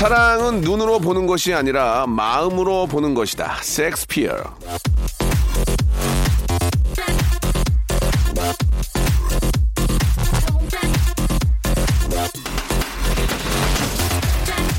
사랑은 0.00 0.62
눈으로 0.62 0.98
보는 0.98 1.26
것이 1.26 1.52
아니라 1.52 2.06
마음으로 2.06 2.86
보는 2.86 3.12
것이다 3.12 3.58
섹스피어 3.60 4.32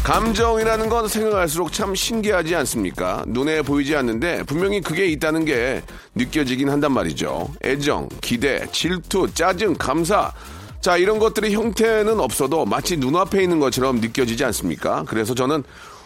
감정이라는 0.03 0.89
건 0.89 1.07
생각할수록 1.07 1.71
참 1.71 1.93
신기하지 1.93 2.55
않습니까? 2.55 3.23
눈에 3.27 3.61
보이지 3.61 3.95
않는데 3.95 4.41
분명히 4.47 4.81
그게 4.81 5.05
있다는 5.05 5.45
게 5.45 5.83
느껴지긴 6.15 6.67
한단 6.67 6.93
말이죠. 6.93 7.47
애정, 7.63 8.09
기대, 8.21 8.65
질투, 8.71 9.31
짜증, 9.31 9.75
감사. 9.75 10.33
자, 10.81 10.97
이런 10.97 11.19
것들의 11.19 11.53
형태는 11.53 12.19
없어도 12.19 12.65
마치 12.65 12.97
눈앞에 12.97 13.43
있는 13.43 13.59
것처럼 13.59 14.01
느껴지지 14.01 14.43
않습니까? 14.45 15.03
그래서 15.07 15.35
저는 15.35 15.63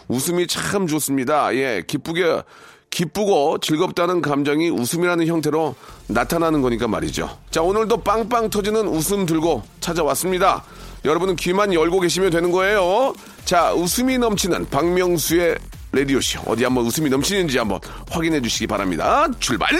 웃음이 0.08 0.46
참 0.46 0.86
좋습니다. 0.86 1.54
예, 1.54 1.82
기쁘게, 1.86 2.42
기쁘고 2.90 3.58
즐겁다는 3.58 4.20
감정이 4.20 4.68
웃음이라는 4.68 5.26
형태로 5.26 5.74
나타나는 6.08 6.60
거니까 6.60 6.88
말이죠. 6.88 7.38
자, 7.50 7.62
오늘도 7.62 8.02
빵빵 8.02 8.50
터지는 8.50 8.86
웃음 8.86 9.24
들고 9.24 9.62
찾아왔습니다. 9.80 10.62
여러분은 11.04 11.36
귀만 11.36 11.72
열고 11.72 12.00
계시면 12.00 12.30
되는 12.30 12.52
거예요. 12.52 13.14
자, 13.44 13.72
웃음이 13.72 14.18
넘치는 14.18 14.68
박명수의 14.70 15.56
레디오쇼. 15.92 16.42
어디 16.46 16.64
한번 16.64 16.84
웃음이 16.84 17.08
넘치는지 17.08 17.56
한번 17.58 17.80
확인해 18.10 18.42
주시기 18.42 18.66
바랍니다. 18.66 19.26
출발! 19.40 19.70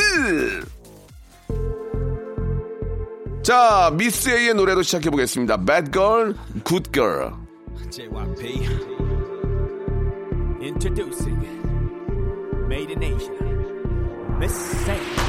자, 3.47 3.93
미스 3.97 4.29
A의 4.29 4.55
노래로 4.55 4.83
시작해 4.83 5.09
보겠습니다. 5.09 5.57
Bad 5.65 5.93
Girl, 5.93 6.35
Good 6.65 6.91
Girl. 6.93 7.31
JYP. 7.91 8.67
Introducing 10.61 11.39
Made 12.67 12.91
in 12.91 13.05
Asia. 13.05 13.31
Miss 14.41 14.53
Sam. 14.85 15.26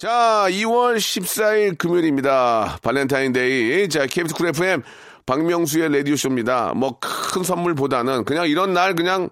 자, 0.00 0.46
2월 0.48 0.96
14일 0.96 1.76
금요일입니다. 1.76 2.78
발렌타인데이. 2.80 3.86
자, 3.90 4.06
KBS 4.06 4.34
쿨 4.34 4.46
FM 4.46 4.82
박명수의 5.26 5.92
라디오쇼입니다. 5.92 6.72
뭐 6.74 6.98
큰 7.00 7.42
선물보다는 7.42 8.24
그냥 8.24 8.48
이런 8.48 8.72
날 8.72 8.94
그냥 8.94 9.28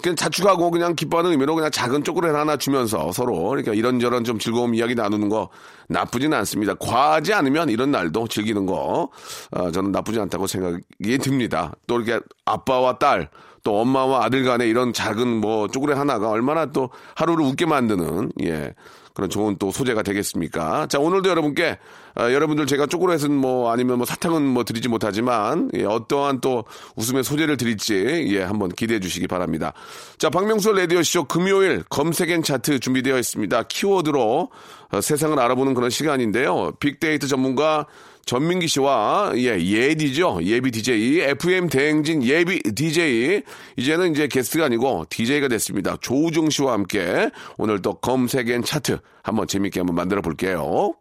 그냥 0.00 0.14
자축하고 0.14 0.70
그냥 0.70 0.94
기뻐하는 0.94 1.32
의미로 1.32 1.56
그냥 1.56 1.72
작은 1.72 2.04
쪼꼬렛 2.04 2.30
하나 2.30 2.56
주면서 2.56 3.10
서로 3.10 3.58
이렇게 3.58 3.76
이런저런 3.76 4.22
좀 4.22 4.38
즐거움 4.38 4.76
이야기 4.76 4.94
나누는 4.94 5.28
거 5.28 5.48
나쁘지는 5.88 6.38
않습니다. 6.38 6.74
과하지 6.74 7.34
않으면 7.34 7.68
이런 7.68 7.90
날도 7.90 8.28
즐기는 8.28 8.64
거 8.64 9.10
어, 9.50 9.70
저는 9.72 9.90
나쁘지 9.90 10.20
않다고 10.20 10.46
생각이 10.46 11.18
듭니다. 11.18 11.72
또 11.88 12.00
이렇게 12.00 12.24
아빠와 12.44 12.98
딸 12.98 13.28
또 13.64 13.80
엄마와 13.80 14.24
아들 14.24 14.44
간의 14.44 14.68
이런 14.68 14.92
작은 14.92 15.26
뭐 15.26 15.66
쪼꼬렛 15.66 15.94
하나가 15.94 16.30
얼마나 16.30 16.66
또 16.66 16.90
하루를 17.16 17.44
웃게 17.44 17.66
만드는 17.66 18.30
예 18.44 18.72
그런 19.16 19.30
좋은 19.30 19.56
또 19.58 19.70
소재가 19.72 20.02
되겠습니까? 20.02 20.88
자 20.88 20.98
오늘도 20.98 21.30
여러분께 21.30 21.78
아, 22.16 22.30
여러분들 22.30 22.66
제가 22.66 22.84
쪼그레는 22.84 23.32
뭐 23.32 23.72
아니면 23.72 23.96
뭐 23.96 24.04
사탕은 24.04 24.42
뭐 24.42 24.62
드리지 24.62 24.90
못하지만 24.90 25.70
예, 25.72 25.84
어떠한 25.84 26.42
또 26.42 26.64
웃음의 26.96 27.24
소재를 27.24 27.56
드릴지 27.56 28.26
예 28.34 28.42
한번 28.42 28.68
기대해 28.68 29.00
주시기 29.00 29.26
바랍니다. 29.26 29.72
자 30.18 30.28
박명수 30.28 30.70
라디오 30.72 31.02
쇼 31.02 31.24
금요일 31.24 31.82
검색엔 31.88 32.42
차트 32.42 32.78
준비되어 32.80 33.18
있습니다. 33.18 33.62
키워드로 33.62 34.50
어, 34.92 35.00
세상을 35.00 35.38
알아보는 35.40 35.72
그런 35.72 35.88
시간인데요. 35.88 36.72
빅데이터 36.78 37.26
전문가 37.26 37.86
전민기 38.26 38.66
씨와 38.66 39.32
예 39.36 39.56
예디죠 39.56 40.40
예비 40.42 40.72
DJ 40.72 41.20
FM 41.20 41.68
대행진 41.68 42.24
예비 42.24 42.60
DJ 42.60 43.42
이제는 43.76 44.10
이제 44.10 44.26
게스트가 44.26 44.64
아니고 44.64 45.06
DJ가 45.08 45.46
됐습니다 45.46 45.96
조우중 46.00 46.50
씨와 46.50 46.72
함께 46.72 47.30
오늘 47.56 47.80
또 47.80 47.94
검색엔 47.94 48.64
차트 48.64 48.98
한번 49.22 49.46
재밌게 49.46 49.80
한번 49.80 49.94
만들어 49.94 50.22
볼게요. 50.22 50.92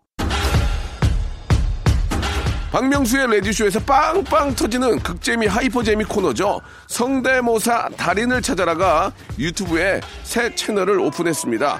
박명수의 2.71 3.27
레디쇼에서 3.31 3.79
빵빵 3.79 4.53
터지는 4.55 4.99
극재미 4.99 5.47
하이퍼재미 5.47 6.03
코너죠. 6.03 6.59
성대모사 6.87 7.89
달인을 7.95 8.41
찾아라가 8.41 9.13
유튜브에 9.39 10.01
새 10.23 10.53
채널을 10.53 10.99
오픈했습니다. 10.99 11.79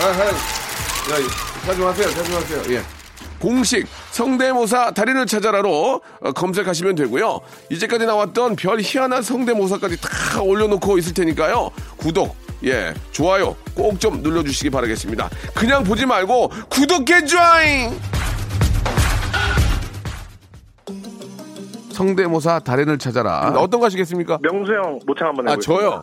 아, 0.00 0.02
아, 0.02 0.24
야, 0.28 1.47
자중하세요, 1.72 2.08
자중하세요. 2.10 2.74
예. 2.76 2.82
공식 3.38 3.86
성대모사 4.10 4.92
달인을 4.92 5.26
찾아라로 5.26 6.00
어, 6.22 6.32
검색하시면 6.32 6.94
되고요. 6.94 7.40
이제까지 7.70 8.06
나왔던 8.06 8.56
별 8.56 8.80
희한한 8.80 9.22
성대모사까지 9.22 10.00
다 10.00 10.40
올려놓고 10.42 10.96
있을 10.98 11.12
테니까요. 11.14 11.70
구독, 11.98 12.34
예, 12.64 12.94
좋아요 13.12 13.54
꼭 13.74 13.98
좀 14.00 14.22
눌러주시기 14.22 14.70
바라겠습니다. 14.70 15.28
그냥 15.54 15.84
보지 15.84 16.06
말고 16.06 16.48
구독해 16.70 17.24
줘잉! 17.26 18.00
성대모사 21.92 22.60
달인을 22.60 22.96
찾아라. 22.98 23.52
어떤 23.56 23.80
거 23.80 23.86
하시겠습니까? 23.86 24.38
명수 24.40 24.72
형 24.72 25.00
모창 25.06 25.28
한번 25.28 25.48
아, 25.48 25.52
해보겠습니다. 25.52 25.80
저요. 25.80 26.02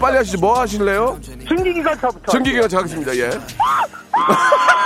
빨리 0.00 0.16
하시죠. 0.18 0.38
뭐 0.38 0.60
하실래요? 0.60 1.18
승기기관차부터. 1.48 2.32
전기기가 2.32 2.68
자겠습니다. 2.68 3.16
예. 3.16 3.30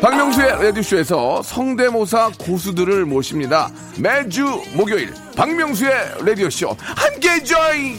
박명수의 0.00 0.62
라디오쇼에서 0.62 1.42
성대모사 1.42 2.30
고수들을 2.38 3.04
모십니다. 3.04 3.70
매주 3.98 4.62
목요일 4.74 5.12
박명수의 5.36 6.24
라디오쇼 6.24 6.76
함께 6.78 7.42
join! 7.42 7.98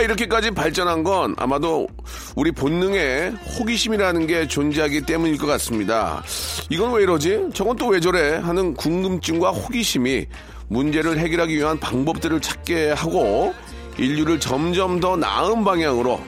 우리가 0.00 0.02
이렇게까지 0.02 0.50
발전한 0.52 1.02
건 1.02 1.34
아마도 1.36 1.86
우리 2.34 2.50
본능에 2.52 3.32
호기심이라는 3.58 4.26
게 4.26 4.46
존재하기 4.48 5.02
때문일 5.02 5.36
것 5.36 5.46
같습니다. 5.46 6.22
이건 6.70 6.92
왜 6.92 7.02
이러지? 7.02 7.50
저건 7.52 7.76
또 7.76 7.88
왜 7.88 8.00
저래? 8.00 8.36
하는 8.36 8.72
궁금증과 8.74 9.50
호기심이 9.50 10.26
문제를 10.68 11.18
해결하기 11.18 11.56
위한 11.56 11.78
방법들을 11.80 12.40
찾게 12.40 12.92
하고 12.92 13.52
인류를 13.98 14.38
점점 14.40 15.00
더 15.00 15.16
나은 15.16 15.64
방향으로 15.64 16.20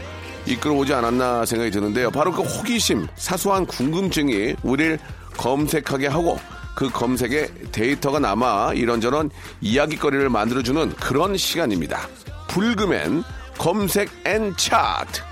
이끌어오지 0.47 0.93
않았나 0.93 1.47
생각이 1.47 1.71
드는데요. 1.71 2.11
바로 2.11 2.33
그 2.33 2.43
호기심, 2.43 3.07
사소한 3.15 3.65
궁금증이 3.67 4.57
우리를 4.65 4.99
검색하게 5.37 6.09
하고 6.09 6.39
그 6.75 6.91
검색에 6.91 7.49
데이터가 7.73 8.19
남아 8.19 8.73
이런저런 8.75 9.31
이야기거리를 9.61 10.29
만들어주는 10.29 10.95
그런 10.97 11.37
시간입니다. 11.37 12.09
불금엔 12.49 13.25
검색 13.59 14.11
N 14.25 14.55
차트. 14.57 15.23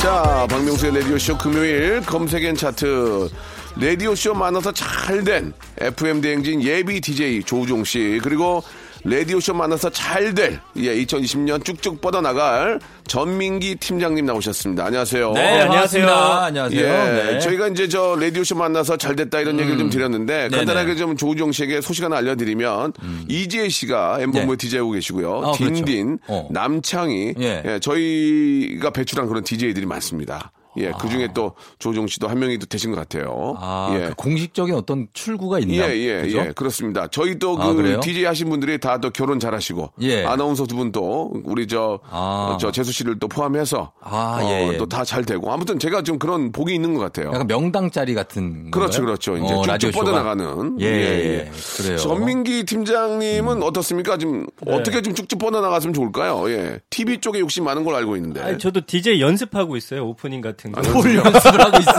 자, 0.00 0.46
박명수의 0.48 0.94
라디오쇼 1.00 1.38
금요일 1.38 2.00
검색 2.02 2.44
N 2.44 2.54
차트. 2.54 3.28
라디오쇼 3.76 4.34
만나서 4.34 4.72
잘 4.72 5.22
된 5.24 5.52
FM 5.78 6.20
대행진 6.20 6.62
예비 6.62 7.00
DJ 7.00 7.42
조우종 7.44 7.84
씨, 7.84 8.18
그리고 8.22 8.62
라디오쇼 9.04 9.54
만나서 9.54 9.90
잘 9.90 10.34
될, 10.34 10.60
예, 10.76 10.94
2020년 11.04 11.64
쭉쭉 11.64 12.00
뻗어나갈 12.00 12.78
전민기 13.06 13.76
팀장님 13.76 14.26
나오셨습니다. 14.26 14.84
안녕하세요. 14.86 15.32
네, 15.32 15.40
안녕하세요. 15.62 16.06
반갑습니다. 16.06 16.44
안녕하세요. 16.44 16.80
예, 16.80 17.32
네. 17.32 17.38
저희가 17.40 17.68
이제 17.68 17.88
저 17.88 18.16
라디오쇼 18.20 18.56
만나서 18.56 18.98
잘 18.98 19.16
됐다 19.16 19.40
이런 19.40 19.58
얘기를 19.58 19.78
좀 19.78 19.88
드렸는데 19.88 20.48
네네. 20.48 20.56
간단하게 20.56 20.96
좀 20.96 21.16
조우종 21.16 21.50
씨에게 21.50 21.80
소식 21.80 22.04
하나 22.04 22.18
알려드리면 22.18 22.92
이지혜 23.28 23.68
씨가 23.70 24.18
엠본부에 24.20 24.56
네. 24.56 24.66
DJ하고 24.66 24.90
계시고요. 24.92 25.38
아, 25.38 25.52
그렇죠. 25.52 25.74
딘딘, 25.74 26.18
어. 26.28 26.48
남창희, 26.50 27.34
예. 27.40 27.62
예, 27.64 27.78
저희가 27.80 28.90
배출한 28.90 29.26
그런 29.28 29.42
DJ들이 29.42 29.86
많습니다. 29.86 30.52
예, 30.76 30.92
그 31.00 31.08
중에 31.08 31.28
또 31.34 31.52
조우종 31.78 32.06
씨도 32.06 32.28
한 32.28 32.38
명이 32.38 32.58
또 32.58 32.66
되신 32.66 32.90
것 32.92 32.96
같아요. 32.96 33.56
아, 33.58 33.90
예. 33.94 34.06
그 34.08 34.14
공식적인 34.14 34.74
어떤 34.74 35.08
출구가 35.12 35.58
있나? 35.60 35.74
예, 35.90 35.96
예, 35.96 36.22
그죠? 36.22 36.38
예, 36.38 36.52
그렇습니다. 36.54 37.06
저희 37.08 37.38
또 37.38 37.56
아, 37.60 37.72
그? 37.72 38.00
DJ 38.00 38.24
하신 38.24 38.48
분들이 38.50 38.78
다 38.78 39.00
또 39.00 39.10
결혼 39.10 39.40
잘 39.40 39.54
하시고 39.54 39.92
예. 40.02 40.24
아나운서 40.24 40.66
두 40.66 40.76
분 40.76 40.92
또 40.92 41.32
우리 41.44 41.66
저, 41.66 42.00
아. 42.10 42.52
어, 42.54 42.58
저 42.58 42.70
재수 42.70 42.92
씨를 42.92 43.18
또 43.18 43.28
포함해서 43.28 43.92
아, 44.00 44.40
예, 44.42 44.72
예. 44.72 44.76
또 44.76 44.86
다 44.86 45.04
잘 45.04 45.24
되고 45.24 45.50
아무튼 45.52 45.78
제가 45.78 46.02
좀 46.02 46.18
그런 46.18 46.52
복이 46.52 46.74
있는 46.74 46.92
것 46.94 47.00
같아요. 47.00 47.28
약간 47.32 47.46
명당 47.46 47.90
자리 47.90 48.12
같은. 48.14 48.70
그렇죠? 48.70 49.00
그렇죠. 49.02 49.36
이제 49.36 49.44
어, 49.46 49.56
쭉쭉 49.56 49.66
라디오 49.66 49.90
쇼가? 49.92 50.04
뻗어나가는. 50.04 50.76
예, 50.80 50.86
예, 50.86 51.50
그래요. 51.78 51.96
전민기 51.96 52.64
팀장님은 52.64 53.62
어떻습니까? 53.62 54.18
지금 54.18 54.46
어떻게 54.66 55.00
좀 55.00 55.14
쭉쭉 55.14 55.38
뻗어나갔으면 55.38 55.94
좋을까요? 55.94 56.50
예. 56.50 56.80
TV 56.90 57.18
쪽에 57.18 57.40
욕심 57.40 57.64
많은 57.64 57.84
걸로 57.84 57.96
알고 57.96 58.16
있는데. 58.16 58.40
아니, 58.42 58.58
저도 58.58 58.82
DJ 58.86 59.20
연습하고 59.20 59.76
있어요 59.76 60.04
오프닝 60.06 60.40
같은 60.42 60.59
거. 60.72 60.80
뭘 60.92 61.16
연습을 61.16 61.60
하고 61.60 61.78
있어? 61.78 61.92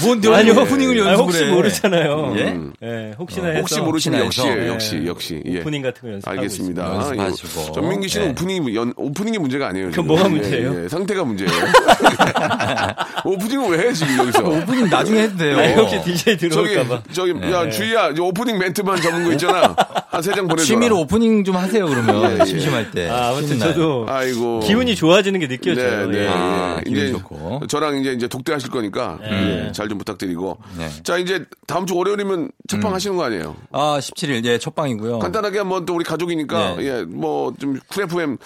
뭔 0.06 0.34
아니요, 0.34 0.52
오프닝을 0.62 0.96
연습을 0.98 1.08
아니, 1.12 1.16
혹시 1.22 1.44
해? 1.44 1.50
모르잖아요. 1.50 2.34
예? 2.36 2.56
예, 2.82 3.14
혹시나 3.18 3.46
어, 3.48 3.50
해서 3.50 3.60
혹시 3.60 3.80
모르시면 3.80 4.22
혹시나 4.22 4.46
역시예요, 4.48 4.62
해서. 4.64 4.74
역시, 4.74 5.00
예. 5.02 5.06
역시. 5.06 5.42
예. 5.46 5.60
오프닝 5.60 5.82
같은 5.82 6.00
거 6.02 6.12
연습하고 6.14 6.38
알겠습니다. 6.38 6.82
있습니다. 6.86 7.24
연습하시고. 7.24 7.66
예. 7.68 7.72
전민기 7.72 8.08
씨는 8.08 8.26
네. 8.26 8.30
오프닝이, 8.32 8.74
연, 8.76 8.92
오프닝이 8.96 9.38
문제가 9.38 9.68
아니에요. 9.68 9.90
그럼. 9.90 10.06
뭐가 10.06 10.24
예, 10.24 10.28
문제예요? 10.28 10.84
예, 10.84 10.88
상태가 10.88 11.24
문제예요. 11.24 11.50
오프닝을 13.24 13.76
왜 13.78 13.88
해, 13.88 13.92
지금 13.92 14.18
여기서? 14.18 14.42
오프닝 14.42 14.88
나중에 14.88 15.22
해도 15.22 15.36
돼요. 15.36 15.58
아니, 15.58 15.74
혹시 15.74 16.00
DJ 16.02 16.38
저기, 16.38 16.48
들어올까봐. 16.48 17.02
저기, 17.12 17.32
야, 17.52 17.68
주희야, 17.68 18.14
저 18.14 18.22
오프닝 18.24 18.58
멘트만 18.58 19.00
적은 19.00 19.24
거 19.24 19.32
있잖아. 19.32 19.74
한 20.10 20.22
세 20.22 20.32
장 20.34 20.46
보내줘. 20.48 20.66
취미로 20.66 20.98
오프닝 21.00 21.44
좀 21.44 21.56
하세요, 21.56 21.86
그러면. 21.86 22.36
예, 22.36 22.38
예. 22.40 22.44
심심할 22.44 22.90
때. 22.90 23.08
아, 23.08 23.28
아무튼. 23.30 23.58
저도 23.58 24.06
아이고. 24.08 24.60
기운이 24.60 24.94
좋아지는 24.96 25.38
게 25.40 25.48
느껴져요. 25.48 26.06
네, 26.06 26.18
네. 26.18 26.24
예. 26.24 26.28
아, 26.28 26.76
예. 26.78 26.82
기분 26.88 27.02
이제 27.04 27.12
좋고. 27.12 27.62
저랑 27.80 27.98
이제 28.00 28.12
이제 28.12 28.28
독대하실 28.28 28.70
거니까 28.70 29.18
예, 29.22 29.72
잘 29.72 29.88
좀 29.88 29.98
부탁드리고. 29.98 30.58
네. 30.78 30.88
자 31.02 31.16
이제 31.16 31.44
다음 31.66 31.84
주 31.86 31.96
월요일이면 31.96 32.50
첫방 32.68 32.92
하시는 32.94 33.16
거 33.16 33.24
아니에요? 33.24 33.56
아, 33.72 33.98
17일, 34.00 34.44
예, 34.44 34.58
첫 34.58 34.74
방이고요. 34.74 35.18
간단하게 35.18 35.58
한번 35.58 35.84
또 35.86 35.94
우리 35.94 36.04
가족이니까 36.04 36.76
네. 36.76 36.84
예, 36.84 37.02
뭐좀 37.04 37.80
쿨FM 37.88 38.36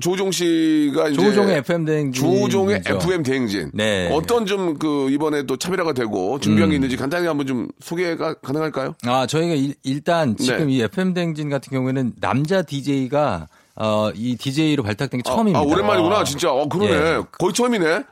조종 0.00 0.32
씨가 0.32 1.10
이제 1.10 1.22
조종의 1.22 1.56
FM 1.58 1.84
대행진. 1.84 2.12
조종의 2.24 2.82
FM 2.86 3.22
대행진. 3.22 3.70
네. 3.74 4.08
어떤 4.12 4.46
좀 4.46 4.78
그 4.78 5.10
이번에 5.10 5.42
또 5.44 5.56
차별화가 5.56 5.92
되고 5.92 6.34
음. 6.34 6.40
준비한 6.40 6.70
게 6.70 6.76
있는지 6.76 6.96
간단히 6.96 7.26
한번 7.26 7.46
좀 7.46 7.68
소개가 7.80 8.34
가능할까요? 8.34 8.94
아, 9.06 9.26
저희가 9.26 9.54
일, 9.54 9.74
일단 9.82 10.36
지금 10.36 10.66
네. 10.68 10.72
이 10.74 10.82
FM 10.82 11.14
대행진 11.14 11.48
같은 11.48 11.70
경우에는 11.70 12.12
남자 12.20 12.62
DJ가 12.62 13.48
어, 13.76 14.10
이 14.14 14.36
DJ로 14.36 14.82
발탁된 14.82 15.22
게 15.22 15.28
처음입니다. 15.28 15.58
아, 15.58 15.62
오랜만이구나 15.62 16.24
진짜. 16.24 16.50
어 16.52 16.68
그러네. 16.68 16.92
예. 16.92 17.22
거의 17.38 17.52
처음이네. 17.52 18.02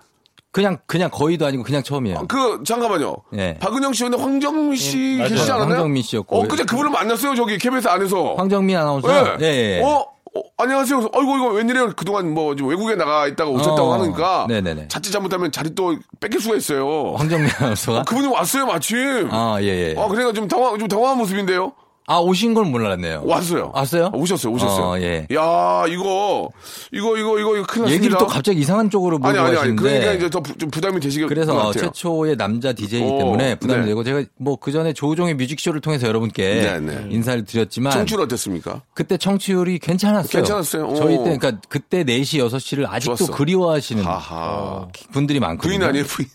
그냥 0.56 0.78
그냥 0.86 1.10
거의도 1.10 1.44
아니고 1.44 1.62
그냥 1.64 1.82
처음이에요. 1.82 2.24
그 2.28 2.62
잠깐만요. 2.66 3.14
예. 3.36 3.58
박은영 3.60 3.92
씨였는데 3.92 4.22
황정민 4.24 4.74
씨 4.74 5.16
맞아요. 5.18 5.28
계시지 5.28 5.52
않았나요? 5.52 5.74
황정민 5.74 6.02
씨였고. 6.02 6.34
어, 6.34 6.48
그제 6.48 6.64
그분을 6.64 6.88
만났어요 6.90 7.34
저기 7.34 7.58
KBS 7.58 7.86
안에서. 7.88 8.36
황정민 8.36 8.74
아나운서. 8.78 9.06
예. 9.12 9.36
예. 9.42 9.46
예. 9.46 9.82
어, 9.82 9.98
어, 9.98 10.42
안녕하세요. 10.56 11.10
어이구 11.12 11.36
이거 11.36 11.48
웬일이에요? 11.48 11.92
그동안 11.94 12.32
뭐 12.32 12.54
외국에 12.58 12.94
나가 12.94 13.26
있다가 13.26 13.50
오셨다고 13.50 13.82
어. 13.82 13.92
하니까 14.00 14.46
네네네. 14.48 14.88
자칫 14.88 15.10
잘못하면 15.10 15.52
자리 15.52 15.74
또 15.74 15.94
뺏길 16.20 16.40
수가 16.40 16.56
있어요. 16.56 17.12
황정민 17.18 17.50
아나운서가. 17.58 17.98
어, 17.98 18.02
그분이 18.04 18.26
왔어요 18.28 18.64
마침. 18.64 19.28
아, 19.30 19.58
예, 19.60 19.66
예. 19.66 19.94
아, 19.98 20.08
그러니까 20.08 20.32
좀 20.32 20.48
당황 20.48 20.78
좀 20.78 20.88
당황한 20.88 21.18
모습인데요. 21.18 21.72
아, 22.08 22.18
오신 22.18 22.54
걸 22.54 22.64
몰랐네요. 22.66 23.22
왔어요. 23.24 23.72
왔어요? 23.74 24.06
아, 24.06 24.10
오셨어요, 24.16 24.52
오셨어요. 24.52 24.84
어, 24.86 24.98
예. 25.00 25.26
야, 25.34 25.84
이거 25.88 26.50
이거 26.92 27.18
이거 27.18 27.38
이거 27.40 27.50
큰일 27.66 27.82
났습니다. 27.82 27.90
얘기를 27.92 28.16
또 28.18 28.26
갑자기 28.28 28.60
이상한 28.60 28.88
쪽으로 28.90 29.16
아니 29.22 29.36
몰고 29.36 29.38
아니 29.38 29.48
아니. 29.48 29.56
가시는데. 29.56 29.82
그러니까 29.82 30.12
이제 30.12 30.30
더 30.30 30.40
부, 30.40 30.56
좀 30.56 30.70
부담이 30.70 31.00
되시길 31.00 31.26
것 31.26 31.34
그래서. 31.34 31.72
최초의 31.72 32.36
남자 32.36 32.72
DJ이기 32.72 33.04
오, 33.10 33.18
때문에 33.18 33.54
부담이 33.56 33.80
네. 33.80 33.86
되고 33.86 34.04
제가 34.04 34.22
뭐 34.38 34.56
그 34.60 34.72
전에 34.72 34.92
조우종의 34.92 35.34
뮤직쇼를 35.34 35.80
통해서 35.80 36.06
여러분께 36.08 36.42
네, 36.42 36.80
네. 36.80 37.06
인사를 37.10 37.44
드렸지만 37.44 37.92
청출 37.92 38.20
어땠습니까? 38.20 38.82
그때 38.94 39.16
청취율이 39.16 39.78
괜찮았어요. 39.80 40.28
괜찮았어요? 40.30 40.86
오. 40.88 40.94
저희 40.96 41.16
때 41.18 41.36
그러니까 41.38 41.60
그때 41.68 42.02
4시 42.04 42.38
6시를 42.48 42.86
아직도 42.88 43.16
좋았어. 43.16 43.32
그리워하시는 43.34 44.02
하하. 44.04 44.36
어, 44.36 44.88
분들이 45.12 45.38
많거든요. 45.40 45.70
부인 45.78 45.82
아니에요 45.88 46.04
부인. 46.04 46.28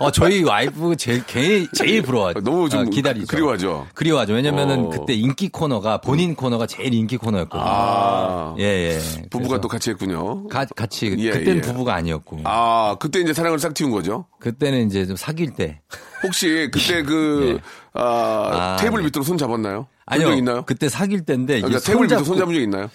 어, 0.00 0.10
저희 0.10 0.42
와이프 0.42 0.96
제일 0.96 1.24
제일, 1.26 1.68
제일 1.72 2.02
부러워하죠. 2.02 2.40
너무 2.40 2.68
좀 2.68 2.80
어, 2.80 2.84
기다리죠. 2.84 3.26
그리워하죠. 3.28 3.86
그리워하죠. 3.94 4.32
왜냐면은 4.34 4.86
어. 4.86 4.88
그때 4.90 5.14
인기 5.14 5.48
코너가 5.48 6.00
본인 6.00 6.34
코너가 6.34 6.66
제일 6.66 6.92
인기 6.94 7.16
코너였거든요. 7.16 7.62
아, 7.64 8.54
예, 8.58 8.62
예. 8.64 9.00
부부가 9.30 9.60
또 9.60 9.68
같이 9.68 9.90
했군요. 9.90 10.46
가- 10.48 10.64
같이 10.64 11.14
예, 11.18 11.30
그때는 11.30 11.56
예. 11.56 11.60
부부가 11.60 11.94
아니었고 11.94 12.40
아, 12.44 12.96
그때 12.98 13.20
이제 13.20 13.32
사랑을 13.32 13.58
싹 13.58 13.74
틔운 13.74 13.90
거죠. 13.92 14.26
그때는 14.40 14.86
이제 14.86 15.06
좀 15.06 15.16
사귈 15.16 15.54
때 15.54 15.80
혹시 16.22 16.68
그때 16.72 17.02
그 17.04 17.60
아, 17.94 18.02
아, 18.02 18.76
테이블 18.80 19.00
네. 19.00 19.04
밑으로 19.06 19.22
손 19.24 19.38
잡았나요? 19.38 19.86
아니요. 20.06 20.32
있나요? 20.32 20.62
그때 20.66 20.88
사귈 20.88 21.24
때인데 21.24 21.60
그러니까 21.60 21.78
이게 21.78 21.86
테이블 21.86 22.06
밑으로 22.06 22.24
손 22.24 22.38
잡은 22.38 22.54
적 22.54 22.60
있나요? 22.60 22.90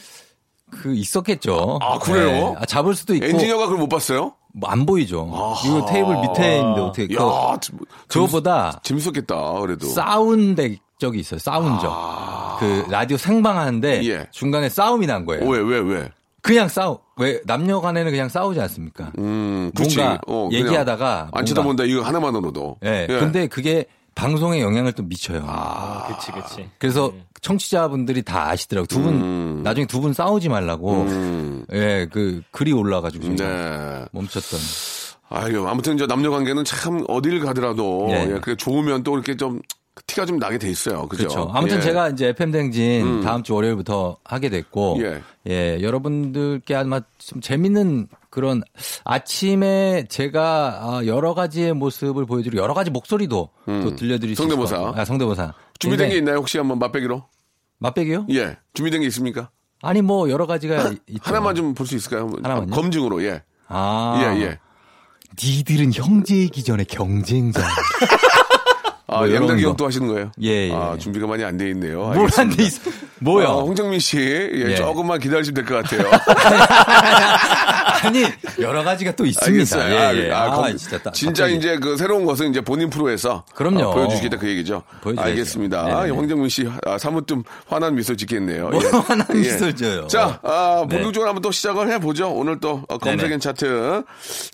그 0.72 0.94
있었겠죠. 0.96 1.77
아, 1.82 2.00
그래요? 2.00 2.25
네. 2.25 2.56
아, 2.60 2.65
잡을 2.65 2.96
수도 2.96 3.13
있고 3.15 3.25
엔지니어가 3.25 3.65
그걸 3.65 3.77
못 3.80 3.88
봤어요? 3.88 4.34
뭐 4.53 4.69
안 4.69 4.86
보이죠. 4.86 5.27
이거 5.65 5.86
테이블 5.86 6.15
밑에 6.22 6.57
있는데 6.60 6.81
어떻게 6.81 7.07
그 7.07 7.15
야, 7.15 7.57
참, 7.60 7.79
그거보다 8.07 8.79
재밌었겠다. 8.83 9.60
그래도. 9.62 9.88
싸운 9.88 10.55
데 10.55 10.77
적이 11.00 11.19
있어요. 11.19 11.39
싸운 11.39 11.79
적. 11.79 12.57
그 12.60 12.86
라디오 12.89 13.17
생방하는데 13.17 14.00
아. 14.00 14.03
예. 14.03 14.27
중간에 14.31 14.69
싸움이 14.69 15.07
난 15.07 15.25
거예요. 15.25 15.45
왜, 15.48 15.60
왜, 15.60 15.79
왜? 15.79 16.12
그냥 16.41 16.67
싸우. 16.67 17.00
왜 17.17 17.41
남녀 17.45 17.79
간에는 17.81 18.12
그냥 18.12 18.29
싸우지 18.29 18.60
않습니까? 18.62 19.12
음. 19.17 19.72
뭔가 19.75 20.19
어, 20.27 20.50
얘기하다가 20.51 21.19
안 21.22 21.29
뭔가- 21.31 21.43
쳐다본다 21.45 21.83
이거 21.86 22.01
하나만으로도. 22.03 22.77
예. 22.86 23.07
예. 23.10 23.19
근데 23.19 23.48
그게 23.48 23.86
방송에 24.15 24.62
영향을 24.62 24.93
또 24.93 25.03
미쳐요. 25.03 25.43
아, 25.48 26.08
그치, 26.08 26.32
그치. 26.32 26.70
그래서 26.77 27.13
청취자분들이 27.41 28.22
다 28.22 28.50
아시더라고요. 28.50 28.88
두 28.88 29.01
분, 29.01 29.63
나중에 29.63 29.86
두 29.86 30.00
분 30.01 30.13
싸우지 30.13 30.50
말라고. 30.50 31.01
음, 31.03 31.65
예, 31.74 32.08
그 32.12 32.41
글이 32.51 32.72
올라가지고 32.74 33.36
네. 33.36 34.05
멈췄던. 34.12 34.60
아유, 35.29 35.65
아무튼 35.67 35.98
저 35.98 36.05
남녀 36.05 36.29
관계는 36.29 36.63
참 36.63 37.03
어딜 37.08 37.39
가더라도 37.39 38.05
네. 38.10 38.27
예, 38.29 38.39
그게 38.39 38.55
좋으면 38.55 39.03
또 39.03 39.15
이렇게 39.15 39.36
좀 39.36 39.62
티가 40.08 40.25
좀 40.25 40.38
나게 40.38 40.58
돼 40.58 40.70
있어요. 40.70 41.08
그죠? 41.08 41.24
그렇죠. 41.27 41.51
아무튼 41.53 41.77
예. 41.77 41.82
제가 41.82 42.10
이제 42.10 42.27
FM 42.29 42.51
댕진 42.51 43.22
다음 43.22 43.41
주 43.43 43.53
월요일부터 43.55 44.17
하게 44.24 44.50
됐고, 44.50 45.00
예. 45.01 45.22
예. 45.50 45.82
여러분들께 45.82 46.75
아마 46.75 47.01
좀 47.17 47.41
재밌는 47.41 48.08
그런 48.34 48.63
아침에 49.04 50.06
제가 50.10 50.80
아, 50.82 51.06
여러 51.06 51.36
가지의 51.36 51.74
모습을 51.74 52.25
보여드리고 52.25 52.60
여러 52.63 52.74
가지 52.74 52.90
목소리도 52.90 53.50
또 53.68 53.96
들려드릴 53.96 54.36
수 54.36 54.42
있을 54.42 54.50
성대모사. 54.50 54.78
것. 54.80 54.98
아, 54.98 55.06
성대모사. 55.06 55.54
준비된 55.78 56.10
게 56.10 56.18
있나요? 56.18 56.38
혹시 56.38 56.58
한번 56.58 56.80
맛배기로? 56.80 57.24
맛배기요? 57.78 58.25
예. 58.32 58.58
준비된 58.74 59.02
게 59.02 59.08
있습니까? 59.08 59.52
아니 59.84 60.02
뭐 60.02 60.32
여러 60.32 60.48
가지가 60.48 60.94
있죠. 61.10 61.22
하나만 61.22 61.54
좀 61.54 61.75
볼 61.75 61.86
수 61.86 61.96
있을까요? 61.96 62.28
하나만요? 62.42 62.74
검증으로, 62.74 63.24
예. 63.24 63.44
아, 63.68 64.20
예, 64.36 64.42
예. 64.42 64.60
니들은 65.44 65.94
형제이기 65.94 66.63
전에 66.63 66.86
경쟁자. 66.86 67.62
아, 69.13 69.20
뭐 69.20 69.34
양당 69.34 69.48
거. 69.48 69.55
기억도 69.55 69.86
하시는 69.88 70.08
거예요? 70.08 70.32
예, 70.41 70.70
예. 70.70 70.74
아, 70.74 70.96
준비가 70.98 71.27
많이 71.27 71.43
안 71.43 71.58
돼 71.58 71.70
있네요. 71.70 72.12
뭘 72.13 72.29
안. 72.38 72.50
돼 72.50 72.63
있어? 72.63 72.89
뭐요? 73.20 73.48
어, 73.48 73.63
홍정민 73.65 74.00
씨, 74.00 74.17
예, 74.20 74.50
예. 74.72 74.75
조금만 74.75 75.20
기다리시면 75.20 75.65
될 75.65 75.65
것 75.65 75.84
같아요. 75.84 76.10
아니 78.03 78.24
여러 78.63 78.84
가지가 78.84 79.12
또 79.15 79.25
있습니다. 79.25 79.75
알겠어요. 79.77 80.17
예, 80.20 80.27
예. 80.27 80.32
아, 80.32 80.43
아, 80.46 80.50
거기- 80.55 80.77
진짜 80.77 80.98
따- 81.01 81.12
진짜 81.12 81.43
갑자기. 81.43 81.58
이제 81.58 81.77
그 81.77 81.98
새로운 81.98 82.25
것은 82.25 82.50
이제 82.50 82.62
본인 82.62 82.89
프로에서 82.89 83.43
그럼요. 83.53 83.84
어, 83.84 83.93
보여주시겠다 83.93 84.38
그 84.38 84.48
얘기죠. 84.50 84.84
보여줘야죠. 85.01 85.29
알겠습니다. 85.29 85.84
네네네. 85.84 86.12
아, 86.12 86.15
황정민 86.17 86.50
씨 86.50 86.67
아, 86.86 86.98
사뭇 86.98 87.27
좀 87.27 87.43
화난 87.67 87.96
미소 87.96 88.15
짓겠네요. 88.15 88.70
뭐 88.70 88.82
예. 88.84 88.88
화난 88.98 89.27
예. 89.36 89.74
져요. 89.75 90.08
자, 90.08 90.39
아, 90.43 90.86
네. 90.89 90.96
본격적으로 90.96 91.27
한번 91.29 91.41
또 91.41 91.51
시작을 91.51 91.91
해보죠. 91.93 92.32
오늘 92.32 92.60
또 92.60 92.84
어, 92.88 92.98
검색엔. 92.98 93.39
차트. 93.39 94.03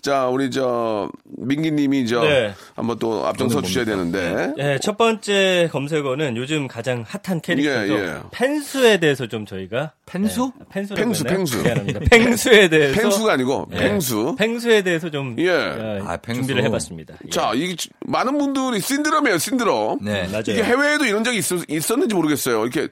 자, 0.02 0.26
우리 0.26 0.50
저 0.50 1.08
민기님이 1.24 2.06
저 2.06 2.22
네. 2.22 2.54
한번 2.74 2.98
또 2.98 3.26
앞장서 3.26 3.62
주셔야 3.62 3.84
되는데. 3.84 4.52
예, 4.58 4.78
첫 4.82 4.96
번째 4.96 5.68
검색어는 5.72 6.36
요즘 6.36 6.66
가장 6.68 7.04
핫한 7.06 7.40
캐릭터죠. 7.40 7.92
예, 7.94 7.98
예. 7.98 8.14
펜수에 8.32 8.98
대해서 8.98 9.26
좀 9.26 9.46
저희가 9.46 9.92
펜수? 10.06 10.50
했나요? 10.74 11.12
펭수. 11.24 11.62
미안합니다. 11.62 12.00
펭수에 12.10 12.68
대해서 12.68 13.00
펭수가 13.00 13.32
아니고 13.32 13.68
예, 13.72 13.76
펭수. 14.00 14.34
펭수에 14.38 14.82
대해서 14.82 15.10
좀 15.10 15.36
예. 15.38 15.50
어, 15.50 16.04
아, 16.06 16.16
펭수. 16.16 16.40
준비를 16.40 16.64
해봤습니다. 16.64 17.14
예. 17.26 17.30
자, 17.30 17.52
이게 17.54 17.76
지- 17.76 17.90
많은 18.06 18.36
분들이 18.38 18.80
신드롬이에요, 18.80 19.38
신드롬. 19.38 19.98
네. 20.02 20.26
맞아요. 20.28 20.42
이게 20.48 20.62
해외에도 20.62 21.04
이런 21.04 21.22
적이 21.24 21.38
있었, 21.38 21.60
있었 21.68 21.98
는지 21.98 22.14
모르겠어요. 22.14 22.62
이렇게 22.62 22.88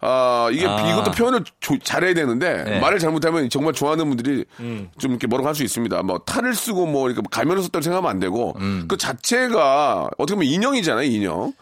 아 0.00 0.48
이게 0.52 0.64
아. 0.64 0.92
이것도 0.92 1.10
표현을 1.10 1.42
조- 1.58 1.76
잘해야 1.78 2.14
되는데 2.14 2.62
네. 2.64 2.78
말을 2.78 3.00
잘못하면 3.00 3.50
정말 3.50 3.72
좋아하는 3.72 4.06
분들이 4.08 4.44
음. 4.60 4.88
좀 4.96 5.10
이렇게 5.10 5.26
뭐라고 5.26 5.48
할 5.48 5.54
수 5.56 5.64
있습니다. 5.64 6.02
뭐 6.04 6.18
탈을 6.18 6.54
쓰고 6.54 6.86
뭐 6.86 7.10
이렇게 7.10 7.20
가면을 7.30 7.62
썼다고 7.64 7.82
생각하면 7.82 8.08
안 8.10 8.20
되고 8.20 8.54
음. 8.60 8.84
그 8.86 8.96
자체가 8.96 10.08
어떻게 10.18 10.34
보면 10.36 10.48
인형이잖아요, 10.48 11.04
인형. 11.10 11.52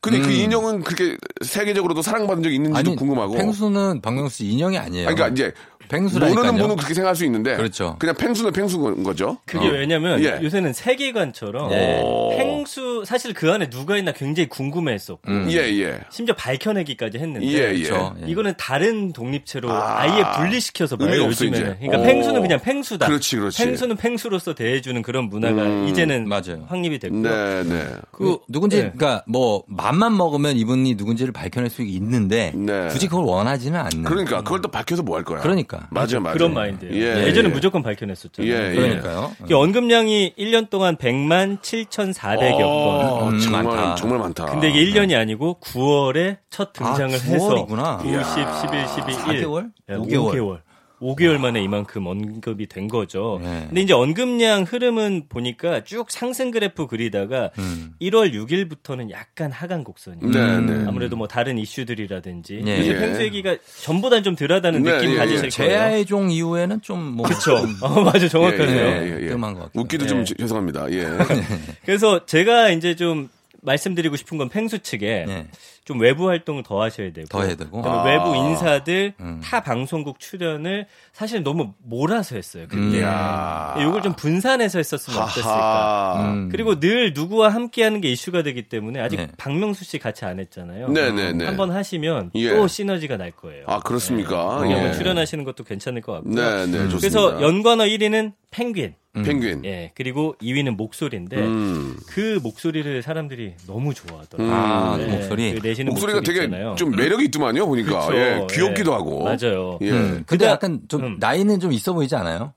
근데 0.00 0.18
그 0.20 0.30
인형은 0.32 0.82
그렇게 0.82 1.16
세계적으로도 1.42 2.02
사랑받은 2.02 2.42
적이 2.42 2.56
있는지도 2.56 2.78
음. 2.78 2.92
아니 2.92 2.96
궁금하고. 2.96 3.34
팽수는 3.36 4.02
박명수 4.02 4.38
씨 4.38 4.46
인형이 4.46 4.76
아니에요. 4.76 5.08
아니, 5.08 5.14
그러니까 5.16 5.32
이제 5.32 5.52
펭수라니까요. 5.88 6.34
모르는 6.34 6.60
분은 6.60 6.76
그렇게 6.76 6.94
생각할 6.94 7.16
수 7.16 7.24
있는데 7.24 7.56
그렇죠. 7.56 7.96
그냥 7.98 8.14
펭수는 8.16 8.52
펭수인 8.52 9.02
거죠. 9.02 9.38
그게 9.46 9.68
어. 9.68 9.72
왜냐면 9.72 10.22
예. 10.22 10.38
요새는 10.42 10.72
세계관처럼 10.72 11.70
네. 11.70 12.02
펭수 12.38 13.04
사실 13.06 13.32
그 13.34 13.50
안에 13.52 13.68
누가 13.70 13.96
있나 13.96 14.12
굉장히 14.12 14.48
궁금해했었고 14.48 15.22
예, 15.50 15.56
예. 15.80 16.00
심지어 16.10 16.34
밝혀내기까지 16.34 17.18
했는데 17.18 17.46
예, 17.46 17.72
예. 17.74 17.82
그렇죠. 17.82 18.14
예. 18.22 18.26
이거는 18.30 18.54
다른 18.58 19.12
독립체로 19.12 19.70
아. 19.70 20.02
아. 20.02 20.18
예 20.18 20.24
분리시켜서 20.38 20.96
봐요 20.96 21.24
요즘에는. 21.24 21.58
이제. 21.58 21.76
그러니까 21.80 21.98
오. 21.98 22.02
펭수는 22.04 22.42
그냥 22.42 22.60
펭수다. 22.60 23.06
그렇지, 23.06 23.36
그렇지. 23.36 23.64
펭수는 23.64 23.96
펭수로서 23.96 24.54
대해주는 24.54 25.00
그런 25.02 25.28
문화가 25.28 25.62
음, 25.62 25.88
이제는 25.88 26.28
맞아요. 26.28 26.64
확립이 26.68 26.98
됐고요. 26.98 27.22
네, 27.22 27.62
네. 27.64 27.86
그 28.12 28.38
누군지 28.48 28.76
네. 28.76 28.92
그러니까 28.94 29.24
뭐 29.26 29.62
맘만 29.68 30.16
먹으면 30.16 30.56
이분이 30.56 30.94
누군지를 30.96 31.32
밝혀낼 31.32 31.70
수 31.70 31.82
있는데 31.82 32.52
네. 32.54 32.88
굳이 32.88 33.06
그걸 33.08 33.24
원하지는 33.24 33.78
않는. 33.78 34.02
그러니까 34.04 34.42
그걸 34.42 34.60
또 34.60 34.68
밝혀서 34.68 35.02
뭐 35.02 35.14
할 35.14 35.22
거야. 35.22 35.40
그러니까. 35.40 35.73
맞아, 35.90 36.20
맞아. 36.20 36.34
그런 36.34 36.54
마인드예요. 36.54 36.94
예, 36.94 37.26
예, 37.26 37.32
전에 37.32 37.48
예. 37.48 37.52
무조건 37.52 37.82
밝혀냈었잖아요. 37.82 38.52
예, 38.52 38.70
예. 38.70 38.74
그러니까요. 38.74 39.32
이게 39.44 39.54
언급량이 39.54 40.34
1년 40.38 40.70
동안 40.70 40.96
100만 40.96 41.60
7,400여 41.60 42.58
건. 42.58 42.62
어, 42.64 43.28
음, 43.28 43.38
정말 43.40 43.64
많다. 43.64 43.94
정말 43.96 44.18
많다. 44.18 44.46
근데 44.46 44.70
이게 44.70 44.84
1년이 44.84 45.18
아니고 45.18 45.58
9월에 45.60 46.38
첫 46.50 46.72
등장을 46.72 47.14
아, 47.14 47.18
해서 47.18 47.48
9월이구나. 47.48 47.98
9, 48.02 48.08
10, 48.08 48.20
11, 48.22 48.88
12, 48.88 49.12
1. 49.12 49.42
4개월? 49.42 49.70
5개월. 49.88 50.32
5개월. 50.32 50.60
5개월. 51.04 51.16
5개월 51.16 51.38
만에 51.38 51.62
이만큼 51.62 52.06
언급이 52.06 52.66
된 52.66 52.88
거죠. 52.88 53.40
네. 53.42 53.64
근데 53.66 53.80
이제 53.82 53.92
언급량 53.92 54.62
흐름은 54.64 55.24
보니까 55.28 55.84
쭉 55.84 56.10
상승 56.10 56.50
그래프 56.50 56.86
그리다가 56.86 57.50
음. 57.58 57.92
1월 58.00 58.32
6일부터는 58.32 59.10
약간 59.10 59.52
하강 59.52 59.84
곡선이에요. 59.84 60.30
네, 60.30 60.60
네. 60.60 60.84
아무래도 60.86 61.16
뭐 61.16 61.28
다른 61.28 61.58
이슈들이라든지 61.58 62.62
예. 62.66 62.78
이제 62.78 62.90
예. 62.92 62.98
펭수 62.98 63.22
얘기가 63.22 63.56
전보다는 63.82 64.22
좀 64.24 64.36
덜하다는 64.36 64.82
네, 64.82 64.92
느낌 64.92 65.12
예, 65.12 65.16
가지실 65.16 65.44
예. 65.52 65.56
거예요. 65.56 65.70
제아의 65.70 66.06
종 66.06 66.30
이후에는 66.30 66.80
좀뭐 66.82 67.24
그렇죠. 67.26 67.56
어, 67.80 68.00
맞아 68.02 68.28
정확하네요. 68.28 68.66
예, 68.86 69.06
예, 69.20 69.24
예. 69.24 69.28
뜸한 69.28 69.54
것 69.54 69.60
같긴 69.64 69.80
웃기도 69.80 70.04
예. 70.04 70.08
좀 70.08 70.24
죄- 70.24 70.34
죄송합니다. 70.34 70.90
예. 70.92 71.06
그래서 71.84 72.24
제가 72.26 72.70
이제 72.70 72.96
좀 72.96 73.28
말씀드리고 73.62 74.16
싶은 74.16 74.36
건 74.38 74.48
펭수 74.50 74.80
측에 74.80 75.24
네. 75.26 75.46
좀 75.84 76.00
외부 76.00 76.28
활동을 76.28 76.62
더 76.62 76.80
하셔야 76.80 77.12
되고 77.12 77.28
더 77.28 77.42
해야 77.42 77.54
되고. 77.54 77.82
그다음에 77.82 78.12
외부 78.12 78.34
인사들 78.34 79.14
음. 79.20 79.40
타 79.44 79.62
방송국 79.62 80.18
출연을 80.18 80.86
사실 81.12 81.42
너무 81.42 81.74
몰아서 81.82 82.36
했어요. 82.36 82.64
그때 82.68 82.98
이야. 83.00 83.76
이걸 83.78 84.00
좀 84.00 84.14
분산해서 84.14 84.78
했었으면 84.78 85.22
어땠을까. 85.22 86.32
음. 86.32 86.48
그리고 86.50 86.80
늘 86.80 87.12
누구와 87.12 87.50
함께하는 87.50 88.00
게 88.00 88.10
이슈가 88.10 88.42
되기 88.42 88.62
때문에 88.62 88.98
아직 88.98 89.16
네. 89.16 89.28
박명수 89.36 89.84
씨 89.84 89.98
같이 89.98 90.24
안 90.24 90.40
했잖아요. 90.40 90.88
네, 90.88 91.10
네, 91.10 91.32
네. 91.32 91.44
한번 91.44 91.70
하시면 91.70 92.30
예. 92.34 92.48
또 92.50 92.66
시너지가 92.66 93.18
날 93.18 93.30
거예요. 93.30 93.64
아, 93.66 93.80
그렇습니까? 93.80 94.60
한번 94.60 94.70
예. 94.70 94.92
출연하시는 94.92 95.44
것도 95.44 95.64
괜찮을 95.64 96.00
것 96.00 96.12
같고요. 96.12 96.34
네, 96.34 96.66
네, 96.66 96.88
좋습니다. 96.88 96.96
그래서 96.98 97.42
연관어 97.42 97.84
1위는 97.84 98.32
펭귄. 98.50 98.94
펭귄. 99.22 99.64
예, 99.64 99.92
그리고 99.94 100.34
2위는 100.42 100.76
목소리인데 100.76 101.36
음. 101.36 101.96
그 102.08 102.40
목소리를 102.42 103.00
사람들이 103.02 103.54
너무 103.66 103.94
좋아하더라고요. 103.94 104.52
아, 104.52 104.96
네, 104.96 105.06
그 105.06 105.10
목소리. 105.12 105.54
그 105.54 105.60
내시는 105.74 105.90
목소리가 105.90 106.18
목소리 106.20 106.34
되게 106.34 106.46
있잖아요. 106.46 106.74
좀 106.76 106.90
매력이 106.92 107.24
있더만요, 107.26 107.66
보니까. 107.66 108.06
그쵸. 108.06 108.16
예. 108.16 108.46
귀엽기도 108.50 108.92
예. 108.92 108.94
하고. 108.94 109.24
맞아요. 109.24 109.78
예. 109.82 109.90
음. 109.90 110.24
근데 110.26 110.46
약간 110.46 110.80
좀 110.88 111.04
음. 111.04 111.16
나이는 111.18 111.60
좀 111.60 111.72
있어 111.72 111.92
보이지 111.92 112.14
않아요? 112.16 112.52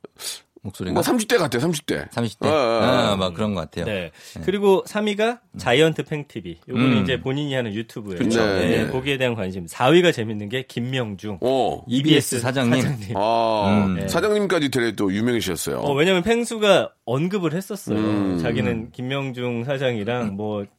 목소리가. 0.67 0.93
뭐 0.93 1.01
30대 1.01 1.37
같아요, 1.37 1.61
30대. 1.63 2.09
30대. 2.09 2.45
어, 2.45 2.49
어, 2.49 2.51
어. 2.51 2.83
아, 2.83 3.15
막 3.15 3.33
그런 3.33 3.53
것 3.53 3.61
같아요. 3.61 3.85
네. 3.85 4.11
그리고 4.43 4.83
3위가 4.85 5.39
자이언트 5.57 6.03
팽TV. 6.03 6.57
요거는 6.67 6.97
음. 6.97 7.03
이제 7.03 7.19
본인이 7.19 7.53
하는 7.53 7.73
유튜브예요. 7.73 8.19
그쵸. 8.19 8.45
네, 8.45 8.83
네. 8.83 8.87
거기에 8.87 9.17
대한 9.17 9.35
관심. 9.35 9.65
4위가 9.65 10.13
재밌는 10.13 10.49
게 10.49 10.63
김명중. 10.63 11.39
어. 11.41 11.83
EBS 11.87 12.39
사장님. 12.39 12.83
아, 13.15 13.85
음. 13.87 13.95
네. 13.95 14.07
사장님까지 14.07 14.69
되레 14.69 14.91
또 14.93 15.13
유명해지셨어요. 15.13 15.77
어, 15.77 15.93
왜냐면 15.93 16.23
펭수가 16.23 16.91
언급을 17.05 17.53
했었어요. 17.53 17.97
음. 17.97 18.39
자기는 18.41 18.91
김명중 18.91 19.63
사장이랑 19.63 20.35
뭐 20.35 20.65
밥도 20.65 20.76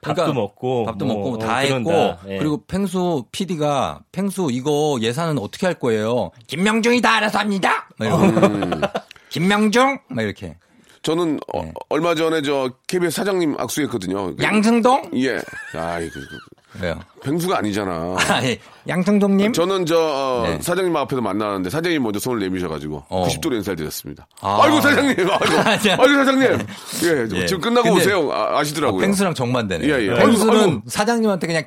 그러니까 0.00 0.32
먹고 0.32 0.84
밥도 0.86 1.04
뭐, 1.04 1.16
먹고 1.16 1.34
어, 1.34 1.38
다 1.38 1.62
그런다. 1.62 1.90
했고 1.92 2.30
예. 2.32 2.38
그리고 2.38 2.62
펭수 2.66 3.24
PD가 3.32 4.00
펭수 4.12 4.48
이거 4.52 4.98
예산은 5.00 5.38
어떻게 5.38 5.66
할 5.66 5.74
거예요? 5.78 6.30
김명중이 6.46 7.00
다 7.00 7.16
알아서 7.16 7.38
합니다. 7.38 7.88
음. 8.00 8.80
김명중 9.30 9.98
막 10.08 10.22
이렇게 10.22 10.56
저는 11.02 11.38
어, 11.54 11.62
네. 11.62 11.72
얼마 11.88 12.14
전에 12.14 12.42
저 12.42 12.70
KBS 12.86 13.16
사장님 13.16 13.54
악수했거든요. 13.58 14.36
그- 14.36 14.42
양승동 14.42 15.10
예. 15.16 15.36
아이, 15.74 16.08
그, 16.10 16.20
그, 16.20 16.82
왜요? 16.82 16.98
펭수가 17.22 17.58
아니잖아. 17.58 18.16
아, 18.28 18.44
예. 18.44 18.58
양승동님 18.86 19.52
저는 19.52 19.84
저 19.84 19.98
어, 19.98 20.46
네. 20.46 20.58
사장님 20.62 20.96
앞에서 20.96 21.20
만나는데 21.20 21.68
사장님 21.68 22.02
먼저 22.02 22.18
손을 22.18 22.40
내미셔가지고 22.40 23.04
어. 23.08 23.26
90도로 23.28 23.54
인사를 23.54 23.76
드렸습니다. 23.76 24.26
아. 24.40 24.60
아. 24.62 24.68
이고 24.68 24.80
사장님, 24.80 25.16
아이고. 25.18 25.32
아이고 26.02 26.14
사장님. 26.24 26.58
예, 27.04 27.36
예. 27.40 27.46
지금 27.46 27.60
끝나고 27.60 27.90
오세요. 27.92 28.32
아, 28.32 28.62
시더라고요 28.64 29.00
펭수랑 29.00 29.34
정반대네. 29.34 29.86
예, 29.86 29.90
예. 29.90 30.14
펭수는 30.14 30.54
아이고, 30.54 30.70
아이고. 30.70 30.82
사장님한테 30.86 31.46
그냥 31.46 31.64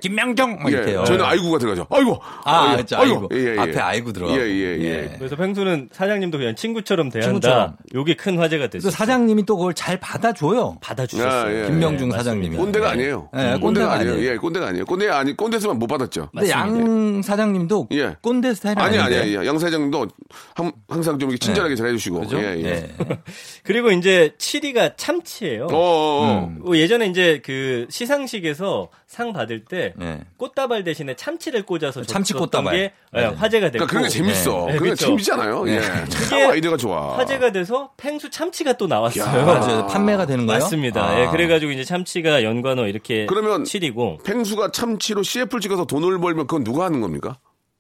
막 0.62 0.72
이렇게 0.72 0.88
예, 0.90 0.92
해요. 0.94 1.04
저는 1.06 1.24
아이고가 1.24 1.60
들어가죠. 1.60 1.86
아이고. 1.90 2.20
아, 2.44 2.70
예, 2.72 2.76
그렇죠. 2.78 2.98
아이고. 2.98 3.30
예, 3.34 3.38
예, 3.38 3.56
예. 3.56 3.60
앞에 3.60 3.80
아이고 3.80 4.14
들어가고. 4.14 4.40
예, 4.40 4.46
예, 4.46 4.80
예. 4.80 5.16
그래서 5.18 5.36
펭수는 5.36 5.90
사장님도 5.92 6.38
그냥 6.38 6.56
친구처럼 6.56 7.10
대한다. 7.10 7.76
요게 7.94 8.16
큰 8.16 8.40
화제가 8.40 8.68
됐어요. 8.68 8.92
사장님이 8.92 9.46
또 9.46 9.58
그걸 9.58 9.74
잘 9.74 10.00
받아줘요. 10.00 10.78
받아주셨어요. 10.82 11.32
아, 11.32 11.54
예. 11.54 11.68
김명중 11.68 12.10
네, 12.10 12.18
사장님이. 12.18 12.58
꼰대가 12.58 12.88
네. 12.88 12.92
아니에요. 12.94 13.30
네, 13.34 13.60
꼰대가. 13.60 13.94
아니에요. 13.94 14.24
예, 14.24 14.38
꼰대가 14.38 14.68
아니에요. 14.68 14.86
꼰대 14.86 15.08
아니 15.10 15.36
꼰대스만 15.42 15.80
못 15.80 15.88
받았죠. 15.88 16.30
근데 16.32 16.50
양 16.50 17.22
사장님도 17.22 17.88
예. 17.94 18.16
꼰대 18.22 18.54
스타일이 18.54 18.80
아니. 18.80 18.98
아니 18.98 19.16
아니. 19.18 19.36
양 19.48 19.58
사장님도 19.60 20.08
함- 20.56 20.72
항상 20.88 21.20
좀 21.20 21.30
이렇게 21.30 21.44
친절하게 21.46 21.76
잘 21.76 21.88
해주시고. 21.88 22.20
그죠? 22.22 22.38
예, 22.38 22.58
예. 22.58 22.66
예. 22.66 22.90
그리고 23.64 23.92
이제 23.92 24.34
7위가 24.38 24.94
참치예요. 24.98 25.66
어, 25.66 25.76
어, 25.76 26.22
어. 26.24 26.48
음. 26.48 26.62
어, 26.66 26.76
예전에 26.76 27.08
이제 27.08 27.42
그 27.44 27.88
시상식에서 27.90 28.90
상 29.08 29.34
받을 29.34 29.66
때 29.66 29.94
예. 30.02 30.20
꽃다발 30.38 30.84
대신에 30.84 31.16
참치를 31.16 31.64
꽂아서 31.64 32.04
참치 32.04 32.34
꽃다발. 32.34 32.76
게 32.76 32.94
예, 33.16 33.20
네. 33.22 33.26
화제가 33.26 33.72
됐고 33.72 33.86
그러니까 33.86 33.88
그런 33.88 34.04
게 34.04 34.10
재밌어. 34.10 34.66
네, 34.68 34.78
그게 34.78 34.90
그쵸. 34.92 35.08
재밌잖아요. 35.08 35.68
예. 35.68 35.80
네. 35.80 35.82
참 36.08 36.30
그게 36.30 36.44
아이디어가 36.46 36.78
좋아. 36.78 37.18
화제가 37.18 37.52
돼서 37.52 37.92
펭수 37.98 38.30
참치가 38.30 38.74
또 38.74 38.88
나왔어요. 38.88 39.24
야. 39.24 39.46
맞아요. 39.46 39.88
판매가 39.88 40.26
되는 40.28 40.46
거예요? 40.46 40.62
맞습니다. 40.62 41.04
아. 41.04 41.22
예, 41.22 41.28
그래가지고 41.28 41.72
이제 41.74 41.84
참치가 41.84 42.44
연관어 42.44 42.88
이렇게 42.88 43.26
그러면 43.26 43.64
7이고 43.64 44.24
펭수가 44.24 44.72
참치로 44.72 45.24
CF를 45.32 45.62
찍어서 45.62 45.86
돈을 45.86 46.20
벌면 46.20 46.48
그건 46.48 46.64
누가 46.64 46.86
하는 46.86 47.00
겁니까? 47.02 47.38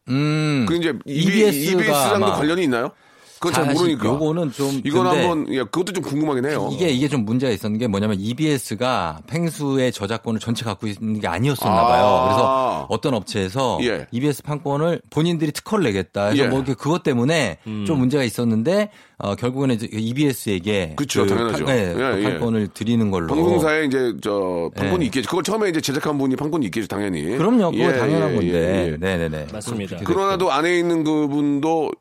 음. 0.08 0.66
그 0.68 0.76
이제 0.76 0.98
EBS 1.06 1.72
EBS랑도 1.74 2.32
관련이 2.34 2.64
있나요? 2.64 2.92
그건 3.40 3.54
잘 3.54 3.74
모르니까. 3.74 4.06
요거는 4.06 4.52
좀 4.52 4.82
이건 4.86 5.08
한번 5.08 5.48
예, 5.50 5.64
그것도 5.64 5.94
좀 5.94 6.04
궁금하긴 6.04 6.46
해요. 6.46 6.70
이게 6.72 6.90
이게 6.90 7.08
좀 7.08 7.26
문제가 7.26 7.52
있었는 7.52 7.80
게 7.80 7.88
뭐냐면 7.88 8.20
EBS가 8.20 9.22
팽수의 9.26 9.92
저작권을 9.94 10.40
전체 10.40 10.64
갖고 10.64 10.86
있는 10.86 11.20
게 11.20 11.28
아니었었나 11.28 11.76
아. 11.76 11.88
봐요. 11.88 12.24
그래서 12.28 12.86
어떤 12.90 13.16
업체에서 13.16 13.80
예. 13.82 14.06
EBS 14.12 14.44
판권을 14.44 15.02
본인들이 15.10 15.54
특허를 15.54 15.84
내겠다. 15.86 16.26
해서 16.28 16.38
예. 16.38 16.48
뭐 16.48 16.60
이렇게 16.60 16.76
그것 16.76 17.02
때문에 17.02 17.58
좀 17.88 17.98
문제가 17.98 18.24
있었는데 18.24 18.92
어, 19.24 19.36
결국에는 19.36 19.76
이제 19.76 19.88
EBS에게 19.92 20.94
그쵸, 20.96 21.26
당연하죠. 21.26 21.66
네, 21.66 21.94
예, 21.96 22.20
예. 22.20 22.24
판권을 22.24 22.70
드리는 22.74 23.12
걸로. 23.12 23.28
방송사에 23.28 23.86
이제 23.86 24.14
저 24.22 24.72
판권이 24.76 25.04
예. 25.04 25.06
있겠죠. 25.08 25.30
그걸 25.30 25.44
처음에 25.44 25.70
이제 25.70 25.80
제작한 25.80 26.18
분이 26.18 26.36
판권이 26.36 26.66
있겠죠, 26.68 26.88
당연히. 26.88 27.24
그럼요. 27.38 27.72
그거 27.72 27.84
예, 27.84 27.94
당연한 27.94 28.32
예, 28.32 28.36
건데. 28.36 28.52
예, 28.54 28.92
예. 28.94 28.98
네네네. 28.98 29.48
맞습니다. 29.54 29.98
그러나도 29.98 30.52
안에 30.52 30.78
있는 30.78 31.04
그분도 31.04 31.92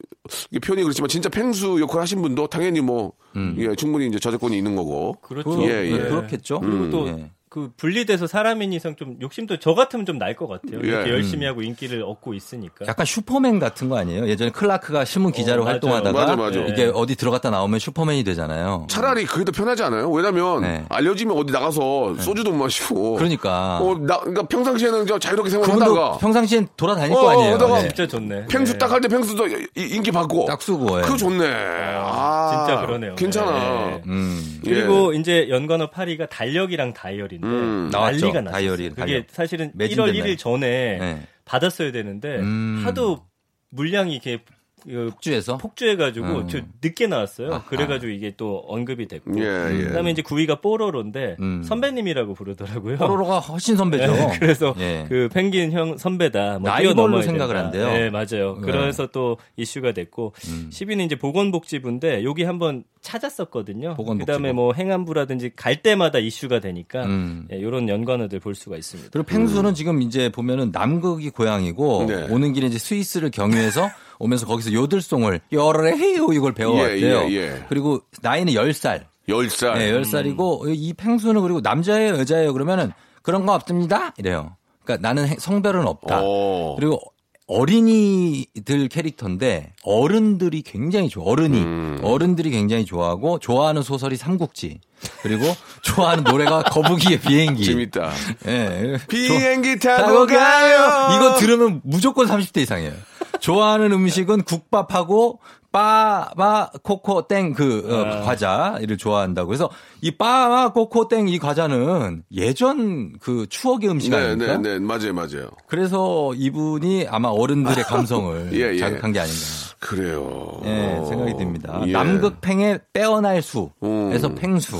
표현이 0.62 0.82
그렇지만 0.82 1.08
진짜 1.08 1.28
팽수 1.28 1.78
역할 1.80 2.00
하신 2.02 2.22
분도 2.22 2.46
당연히 2.46 2.80
뭐 2.80 3.12
예, 3.58 3.74
충분히 3.74 4.06
이제 4.06 4.18
저작권이 4.18 4.56
있는 4.56 4.74
거고. 4.74 5.16
그렇죠. 5.20 5.50
그, 5.50 5.62
예, 5.64 5.86
예. 5.86 5.98
그렇겠죠. 5.98 6.60
그리고 6.60 6.90
또 6.90 7.08
예. 7.08 7.30
그 7.50 7.68
분리돼서 7.76 8.28
사람인 8.28 8.72
이상 8.72 8.94
좀 8.94 9.16
욕심도 9.20 9.56
저 9.58 9.74
같으면 9.74 10.06
좀 10.06 10.18
날 10.20 10.36
것 10.36 10.46
같아요. 10.46 10.78
이렇게 10.80 11.10
예. 11.10 11.14
열심히 11.14 11.46
하고 11.46 11.62
인기를 11.62 12.04
얻고 12.04 12.32
있으니까. 12.34 12.86
약간 12.86 13.04
슈퍼맨 13.04 13.58
같은 13.58 13.88
거 13.88 13.98
아니에요? 13.98 14.28
예전에 14.28 14.50
클라크가 14.52 15.04
신문 15.04 15.32
기자로 15.32 15.62
어. 15.62 15.66
활동하다가 15.66 16.12
맞아, 16.20 16.36
맞아. 16.36 16.60
이게 16.60 16.92
어디 16.94 17.16
들어갔다 17.16 17.50
나오면 17.50 17.80
슈퍼맨이 17.80 18.22
되잖아요. 18.22 18.86
차라리 18.88 19.24
그게 19.24 19.44
더 19.44 19.50
편하지 19.50 19.82
않아요? 19.82 20.08
왜냐면 20.12 20.62
네. 20.62 20.84
알려지면 20.88 21.36
어디 21.36 21.52
나가서 21.52 22.14
소주도 22.20 22.52
못 22.52 22.58
마시고. 22.58 23.16
그러니까. 23.16 23.78
어, 23.78 23.96
나, 23.98 24.18
그러니까 24.20 24.42
평상시에는 24.44 25.06
저 25.08 25.18
자유롭게 25.18 25.50
생활하다가 25.50 26.18
평상시엔 26.18 26.68
돌아다닐 26.76 27.16
어, 27.16 27.20
거 27.20 27.30
아니에요. 27.30 27.58
네. 27.58 27.88
진짜 27.88 28.06
좋네. 28.06 28.46
팽수 28.46 28.74
네. 28.74 28.78
딱할때 28.78 29.08
팽수도 29.08 29.48
이- 29.48 29.66
인기 29.76 30.12
받고. 30.12 30.44
딱 30.46 30.62
쓰고. 30.62 30.98
예. 30.98 31.02
그거 31.02 31.16
좋네. 31.16 31.44
아, 31.52 32.64
진짜 32.66 32.80
그러네요. 32.86 33.16
괜찮아. 33.16 33.50
네. 33.52 34.02
음. 34.06 34.60
그리고 34.62 35.12
이제 35.14 35.48
연관어 35.48 35.90
8위가 35.90 36.28
달력이랑 36.28 36.92
다이어리 36.94 37.39
인데 37.42 37.56
음. 37.56 37.88
난리가 37.90 38.40
났어요. 38.42 38.52
다이어리, 38.52 38.88
그게 38.90 39.00
달력. 39.00 39.24
사실은 39.30 39.72
매진 39.74 39.98
1월 39.98 40.12
됐나요? 40.12 40.24
1일 40.24 40.38
전에 40.38 40.98
네. 40.98 41.22
받았어야 41.44 41.92
되는데 41.92 42.38
음. 42.38 42.82
하도 42.84 43.26
물량이 43.70 44.12
이렇게 44.12 44.38
그 44.84 45.08
폭주해서 45.12 45.56
폭주해가지고 45.58 46.26
음. 46.26 46.48
저 46.48 46.60
늦게 46.82 47.06
나왔어요. 47.06 47.52
아하. 47.52 47.64
그래가지고 47.64 48.10
이게 48.12 48.34
또 48.36 48.64
언급이 48.66 49.06
됐고. 49.08 49.38
예, 49.40 49.44
예. 49.78 49.84
그다음에 49.84 50.10
이제 50.10 50.22
9위가 50.22 50.60
뽀로로인데 50.60 51.36
음. 51.40 51.62
선배님이라고 51.62 52.34
부르더라고요. 52.34 52.96
뽀로로가 52.98 53.38
훨씬 53.40 53.76
선배죠. 53.76 54.12
네, 54.12 54.36
그래서 54.40 54.74
예. 54.78 55.06
그 55.08 55.28
펭귄 55.32 55.72
형 55.72 55.96
선배다. 55.96 56.58
뭐 56.60 56.76
뛰어넘어야 56.76 57.22
생각을. 57.22 57.56
한대요. 57.56 57.86
네, 57.86 58.10
맞아요. 58.10 58.56
네. 58.60 58.60
그래서 58.62 59.06
또 59.08 59.36
이슈가 59.56 59.92
됐고 59.92 60.32
음. 60.48 60.70
10위는 60.72 61.04
이제 61.06 61.16
보건복지부인데 61.16 62.24
여기 62.24 62.44
한번 62.44 62.84
찾았었거든요. 63.00 63.94
보건복지부. 63.96 64.26
그다음에 64.26 64.52
뭐 64.52 64.72
행안부라든지 64.72 65.52
갈 65.56 65.82
때마다 65.82 66.18
이슈가 66.18 66.60
되니까 66.60 67.04
음. 67.04 67.46
이런 67.50 67.88
연관어들 67.88 68.40
볼 68.40 68.54
수가 68.54 68.76
있습니다. 68.76 69.10
그리고 69.12 69.26
펭수는 69.26 69.74
지금 69.74 70.02
이제 70.02 70.30
보면은 70.30 70.70
남극이 70.72 71.30
고향이고 71.30 72.06
네. 72.06 72.26
오는 72.30 72.52
길에 72.52 72.66
이제 72.66 72.78
스위스를 72.78 73.30
경유해서 73.30 73.88
오면서 74.20 74.46
거기서 74.46 74.72
요들송을 74.72 75.40
열에 75.50 75.96
헤요 75.96 76.32
이걸 76.32 76.52
배워왔대요. 76.52 77.16
예, 77.28 77.30
예, 77.30 77.34
예. 77.34 77.64
그리고 77.68 78.02
나이는 78.22 78.52
10살. 78.52 79.02
열살 79.28 79.78
네, 79.78 79.92
10살이고 79.92 80.64
이 80.74 80.92
펭수는 80.92 81.40
그리고 81.42 81.60
남자예요, 81.60 82.18
여자예요 82.18 82.52
그러면은 82.52 82.92
그런 83.22 83.46
거 83.46 83.54
없습니다. 83.54 84.12
이래요. 84.18 84.56
그러니까 84.84 85.06
나는 85.08 85.28
해- 85.28 85.36
성별은 85.38 85.86
없다. 85.86 86.22
오. 86.22 86.76
그리고 86.76 87.00
어린이들 87.46 88.88
캐릭터인데 88.88 89.72
어른들이 89.82 90.62
굉장히 90.62 91.08
좋아. 91.08 91.24
어른이 91.24 91.58
음. 91.58 92.00
어른들이 92.02 92.50
굉장히 92.50 92.84
좋아하고 92.84 93.38
좋아하는 93.38 93.82
소설이 93.82 94.16
삼국지. 94.16 94.80
그리고 95.22 95.44
좋아하는 95.82 96.24
노래가 96.24 96.62
거북이의 96.62 97.20
비행기. 97.20 97.64
재밌다. 97.64 98.10
예. 98.46 98.98
비행기 99.08 99.78
조- 99.78 99.88
타고 99.88 100.26
가요. 100.26 101.16
이거 101.16 101.36
들으면 101.38 101.80
무조건 101.84 102.26
30대 102.26 102.58
이상이에요. 102.62 102.92
좋아하는 103.40 103.92
음식은 103.92 104.42
국밥하고 104.42 105.40
빠바 105.72 106.70
코코 106.82 107.28
땡그 107.28 107.88
아. 107.90 108.20
과자를 108.22 108.96
좋아한다고. 108.96 109.48
그래서 109.48 109.70
이 110.00 110.10
빠바 110.10 110.72
코코 110.72 111.08
땡 111.08 111.28
이 111.28 111.38
과자는 111.38 112.22
예전 112.32 113.12
그 113.20 113.46
추억의 113.48 113.90
음식 113.90 114.10
네, 114.10 114.16
아닙니까? 114.16 114.56
네, 114.56 114.72
네, 114.74 114.78
맞아요, 114.78 115.12
맞아요. 115.12 115.50
그래서 115.66 116.32
이분이 116.34 117.06
아마 117.08 117.28
어른들의 117.28 117.84
감성을 117.84 118.50
예, 118.54 118.72
예. 118.74 118.78
자극한 118.78 119.12
게 119.12 119.20
아닌가. 119.20 119.38
그래요. 119.78 120.60
예, 120.64 121.02
생각이 121.08 121.36
듭니다. 121.38 121.80
예. 121.86 121.92
남극팽의 121.92 122.80
빼어날 122.92 123.40
수에서 123.42 123.68
음. 123.82 124.34
팽수. 124.36 124.76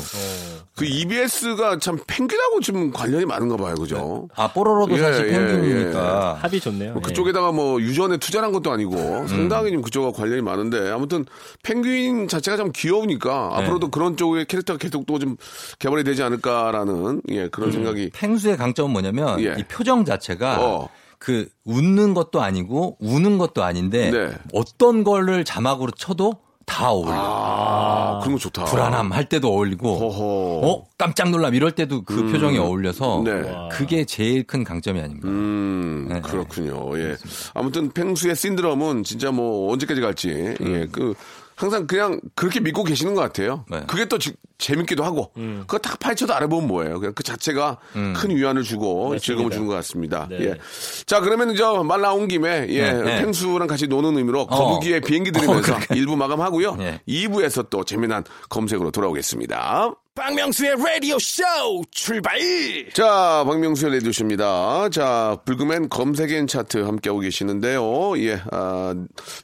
그 0.77 0.85
EBS가 0.87 1.79
참 1.79 1.99
펭귄하고 2.07 2.61
좀 2.61 2.91
관련이 2.91 3.27
많은가 3.27 3.57
봐요, 3.57 3.75
그죠? 3.75 4.29
아, 4.35 4.49
뽀로로도 4.53 4.97
예, 4.97 5.03
사실 5.03 5.29
예, 5.29 5.33
펭귄이니까. 5.33 6.39
합이 6.41 6.59
좋네요. 6.61 6.93
뭐 6.95 7.03
예. 7.05 7.09
그쪽에다가 7.09 7.53
뭐 7.53 7.81
유전에 7.81 8.17
투자한 8.17 8.51
것도 8.53 8.71
아니고 8.73 8.97
음. 8.97 9.27
상당히 9.27 9.73
좀 9.73 9.83
그쪽과 9.83 10.13
관련이 10.13 10.41
많은데 10.43 10.80
아무튼 10.89 11.27
펭귄 11.63 12.27
자체가 12.27 12.57
좀 12.57 12.73
귀여우니까 12.75 13.55
네. 13.57 13.63
앞으로도 13.63 13.91
그런 13.91 14.17
쪽의 14.17 14.47
캐릭터가 14.47 14.79
계속 14.79 15.07
또 15.07 15.21
좀 15.21 15.37
개발이 15.79 16.03
되지 16.03 16.23
않을까라는 16.23 17.23
예 17.29 17.49
그런 17.49 17.69
음. 17.69 17.73
생각이 17.73 18.11
팽수의 18.15 18.57
강점은 18.57 18.91
뭐냐면 18.91 19.39
예. 19.41 19.55
이 19.59 19.65
표정 19.65 20.05
자체가 20.05 20.65
어. 20.65 20.89
그 21.19 21.49
웃는 21.65 22.15
것도 22.15 22.41
아니고 22.41 22.97
우는 22.99 23.37
것도 23.39 23.63
아닌데 23.63 24.11
네. 24.11 24.31
어떤 24.55 25.05
거를 25.05 25.45
자막으로 25.45 25.91
쳐도 25.93 26.33
다 26.71 26.89
어울려. 26.93 27.13
아, 27.17 28.19
그런 28.21 28.35
거 28.35 28.39
좋다. 28.39 28.65
불안함 28.67 29.11
할 29.13 29.29
때도 29.29 29.49
어울리고 29.49 29.99
허허. 29.99 30.69
어 30.69 30.87
깜짝 30.97 31.31
놀람 31.31 31.55
이럴 31.55 31.73
때도 31.73 32.05
그 32.05 32.31
표정이 32.31 32.59
어울려서 32.59 33.23
네. 33.25 33.43
그게 33.73 34.05
제일 34.05 34.45
큰 34.45 34.63
강점이 34.63 35.01
아닌가. 35.01 35.27
음, 35.27 36.07
네, 36.09 36.21
그렇군요. 36.21 36.97
예. 37.01 37.17
아무튼 37.55 37.91
펭수의 37.91 38.37
신드롬은 38.37 39.03
진짜 39.03 39.33
뭐 39.33 39.73
언제까지 39.73 40.01
갈지, 40.01 40.55
예, 40.61 40.87
그, 40.93 41.15
항상 41.61 41.87
그냥 41.87 42.19
그렇게 42.35 42.59
믿고 42.59 42.85
계시는 42.85 43.15
것 43.15 43.21
같아요. 43.21 43.67
네. 43.71 43.83
그게 43.87 44.07
또 44.07 44.17
지- 44.19 44.33
재밌기도 44.57 45.05
하고, 45.05 45.31
그거 45.35 45.77
딱 45.79 45.99
파헤쳐도 45.99 46.35
알아보면 46.35 46.67
뭐예요. 46.69 46.99
그냥 47.01 47.13
그 47.15 47.23
자체가 47.23 47.77
큰 47.93 48.35
위안을 48.35 48.63
주고 48.63 49.19
즐거움을 49.19 49.51
주는 49.53 49.67
것 49.67 49.75
같습니다. 49.75 50.27
네. 50.31 50.39
예. 50.41 50.55
자, 51.05 51.21
그러면 51.21 51.55
저말 51.57 52.01
나온 52.01 52.29
김에, 52.29 52.67
예, 52.71 52.93
네, 52.93 53.03
네. 53.03 53.23
펭수랑 53.23 53.67
같이 53.69 53.87
노는 53.89 54.17
의미로 54.17 54.47
거북이의 54.47 55.03
비행기 55.03 55.33
들으면서 55.33 55.59
어, 55.73 55.75
그러니까. 55.77 55.95
일부 55.95 56.17
마감하고요. 56.17 56.77
예. 56.81 57.01
2부에서 57.07 57.69
또 57.69 57.85
재미난 57.85 58.25
검색으로 58.49 58.91
돌아오겠습니다. 58.91 59.95
박명수의 60.15 60.75
라디오 60.85 61.19
쇼 61.21 61.43
출발 61.93 62.39
자, 62.93 63.45
박명수의 63.47 63.93
레디오 63.93 64.11
쇼입니다. 64.13 64.89
자, 64.91 65.39
불금엔 65.45 65.89
검색엔 65.89 66.49
차트 66.49 66.79
함께하고 66.79 67.21
계시는데요. 67.21 68.19
예, 68.19 68.41
아, 68.51 68.95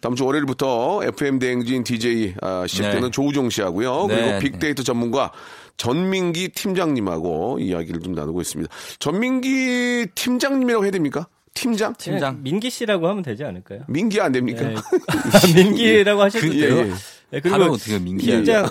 다음 0.00 0.16
주 0.16 0.24
월요일부터 0.26 1.02
FM 1.04 1.38
대행진 1.38 1.84
DJ 1.84 2.34
아, 2.42 2.66
시작되는 2.66 3.00
네. 3.02 3.10
조우종 3.10 3.48
씨하고요. 3.48 4.06
네. 4.08 4.16
그리고 4.16 4.38
빅데이터 4.40 4.82
전문가 4.82 5.30
전민기 5.76 6.48
팀장님하고 6.48 7.58
이야기를 7.60 8.00
좀 8.00 8.14
나누고 8.14 8.40
있습니다. 8.40 8.70
전민기 8.98 10.08
팀장님이라고 10.16 10.84
해야 10.84 10.90
됩니까? 10.90 11.28
팀장? 11.54 11.94
팀장. 11.96 12.42
민기 12.42 12.68
씨라고 12.70 13.08
하면 13.08 13.22
되지 13.22 13.44
않을까요? 13.44 13.80
민기 13.88 14.20
안 14.20 14.32
됩니까? 14.32 14.62
네. 14.68 14.74
민기라고 15.54 16.22
하셔도 16.22 16.46
그- 16.48 16.52
돼요. 16.52 16.76
예, 16.76 16.88
예. 16.90 16.92
네, 17.30 17.40
하면 17.44 17.70
어떻게 17.70 17.98
민기야. 17.98 18.36
팀장 18.36 18.66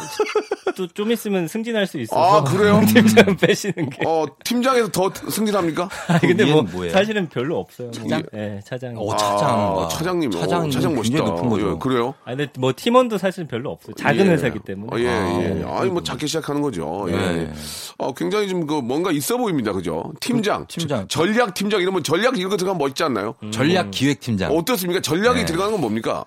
또좀 0.77 1.11
있으면 1.11 1.47
승진할 1.47 1.87
수 1.87 1.99
있어서 1.99 2.19
아, 2.39 2.43
그래요? 2.43 2.81
팀장 2.87 3.35
빼시는 3.37 3.89
게. 3.89 3.99
어, 4.05 4.25
팀장에서 4.43 4.89
더 4.89 5.11
승진합니까? 5.29 5.89
아니, 6.07 6.21
근데 6.21 6.45
그뭐 6.45 6.63
뭐예요? 6.63 6.91
사실은 6.93 7.27
별로 7.29 7.59
없어요. 7.59 7.91
차장? 7.91 8.23
네, 8.31 8.59
차장. 8.65 8.95
어, 8.97 9.15
차장. 9.15 9.49
아, 9.49 9.53
와. 9.71 9.87
차장님. 9.89 10.29
어, 10.33 10.39
차장님 10.39 10.71
차장 10.71 10.95
멋있다. 10.95 11.17
높은 11.23 11.49
거죠. 11.49 11.71
예, 11.73 11.75
그래요? 11.79 12.13
아 12.23 12.35
근데 12.35 12.47
뭐 12.57 12.73
팀원도 12.75 13.17
사실은 13.17 13.47
별로 13.47 13.71
없어요. 13.71 13.93
작은 13.95 14.25
예. 14.25 14.31
회사기 14.31 14.59
때문에. 14.59 14.89
어, 14.95 14.99
예, 14.99 15.07
아, 15.09 15.41
예. 15.41 15.63
아니, 15.67 15.89
뭐, 15.91 16.01
작게 16.03 16.25
시작하는 16.27 16.61
거죠. 16.61 17.05
예. 17.09 17.11
네. 17.15 17.53
어, 17.97 18.13
굉장히 18.13 18.47
좀, 18.47 18.65
그, 18.67 18.75
뭔가 18.75 19.11
있어 19.11 19.37
보입니다. 19.37 19.71
그죠? 19.73 20.11
팀장. 20.19 20.65
팀장. 20.67 21.05
저- 21.09 21.25
전략 21.25 21.53
팀장 21.53 21.81
이러면 21.81 22.03
전략 22.03 22.37
이런 22.37 22.49
거 22.49 22.57
들어가면 22.57 22.77
멋있지 22.79 23.03
않나요? 23.03 23.35
전략 23.51 23.91
기획 23.91 24.19
팀장. 24.19 24.51
어떻습니까? 24.51 25.01
전략이 25.01 25.39
네. 25.39 25.45
들어가는 25.45 25.71
건 25.73 25.81
뭡니까? 25.81 26.25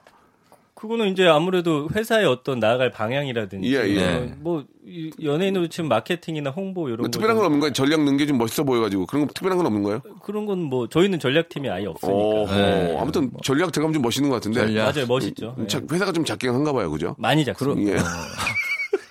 그거는 0.78 1.08
이제 1.08 1.26
아무래도 1.26 1.88
회사의 1.92 2.24
어떤 2.26 2.60
나아갈 2.60 2.92
방향이라든지 2.92 3.74
예, 3.74 3.80
예. 3.88 4.04
어, 4.14 4.28
뭐 4.38 4.64
이- 4.86 5.10
연예인으로 5.20 5.66
치면 5.66 5.88
마케팅이나 5.88 6.50
홍보 6.50 6.86
이런 6.88 6.98
뭐거 6.98 7.10
특별한 7.10 7.36
건 7.36 7.46
없는 7.46 7.58
거예요? 7.60 7.72
전략 7.72 8.00
능게 8.04 8.26
좀 8.26 8.38
멋있어 8.38 8.62
보여가지고. 8.62 9.06
그런 9.06 9.26
거 9.26 9.32
특별한 9.32 9.56
건 9.58 9.66
없는 9.66 9.82
거예요? 9.82 10.00
그런 10.22 10.46
건 10.46 10.58
뭐 10.60 10.88
저희는 10.88 11.18
전략팀이 11.18 11.68
아예 11.68 11.86
없으니까. 11.86 12.16
오, 12.16 12.46
네. 12.46 12.96
아무튼 12.96 13.30
전략 13.42 13.72
들어가면 13.72 13.92
좀 13.94 14.02
멋있는 14.02 14.30
것 14.30 14.36
같은데. 14.36 14.60
전략. 14.60 14.92
맞아요, 14.94 15.06
멋있죠. 15.08 15.56
예. 15.60 15.66
자, 15.66 15.80
회사가 15.90 16.12
좀 16.12 16.24
작긴 16.24 16.50
한가 16.50 16.72
봐요. 16.72 16.88
그죠? 16.92 17.16
많이 17.18 17.44
작습니다. 17.44 17.92
예. 17.92 17.96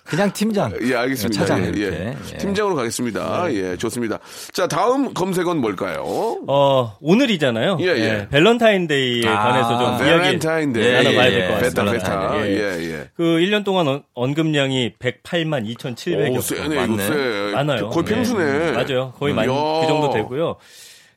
그냥 0.08 0.32
팀장. 0.32 0.72
예, 0.84 0.96
알겠습니다. 0.96 1.42
차장 1.46 1.64
예, 1.66 1.70
이렇게. 1.70 1.98
예. 2.06 2.16
예. 2.34 2.38
팀장으로 2.38 2.76
가겠습니다. 2.76 3.54
예, 3.54 3.76
좋습니다. 3.78 4.20
자, 4.54 4.68
다음 4.68 5.14
검색은 5.14 5.58
뭘까요? 5.60 6.04
어, 6.48 6.96
오늘이잖아요. 7.02 7.78
예, 7.82 7.88
예. 7.88 8.28
밸런타인데이에 8.32 9.28
아, 9.28 9.44
관해서 9.44 9.70
좀 9.98 10.08
이야기 10.08 10.24
베렌타인데이. 10.24 10.84
예, 10.86 10.92
나눠봐야 10.94 11.26
예, 11.28 11.32
될것 11.32 11.58
예. 11.58 11.62
베타, 11.62 11.84
같습니다. 11.84 11.92
베타. 12.32 12.48
예. 12.48 12.52
예, 12.52 12.92
예. 12.94 13.10
그 13.16 13.24
1년 13.24 13.66
동안 13.66 13.88
언- 13.88 14.04
언급량이 14.14 14.94
108만 14.98 15.66
오, 15.66 15.74
2,700여 15.74 16.42
세네, 16.42 16.76
이거 16.76 16.88
맞네. 16.88 17.04
세. 17.06 17.52
많아요. 17.54 17.90
거의 17.90 18.06
네. 18.06 18.16
펭수네. 18.16 18.72
맞아요. 18.72 19.14
거의 19.20 19.34
만, 19.34 19.46
야. 19.46 19.50
그 19.82 19.88
정도 19.88 20.10
되고요. 20.14 20.56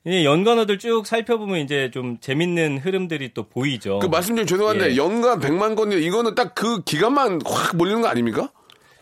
이 0.06 0.24
연관어들 0.24 0.78
쭉 0.78 1.06
살펴보면 1.06 1.58
이제 1.60 1.90
좀 1.92 2.16
재밌는 2.20 2.78
흐름들이 2.78 3.34
또 3.34 3.42
보이죠. 3.48 3.98
그 3.98 4.06
말씀 4.06 4.34
좀 4.34 4.46
죄송한데 4.46 4.92
예. 4.92 4.96
연간 4.96 5.38
100만 5.40 5.76
건 5.76 5.92
이거는 5.92 6.34
딱 6.34 6.54
그 6.54 6.82
기간만 6.82 7.40
확 7.44 7.76
몰리는 7.76 8.00
거 8.00 8.08
아닙니까? 8.08 8.50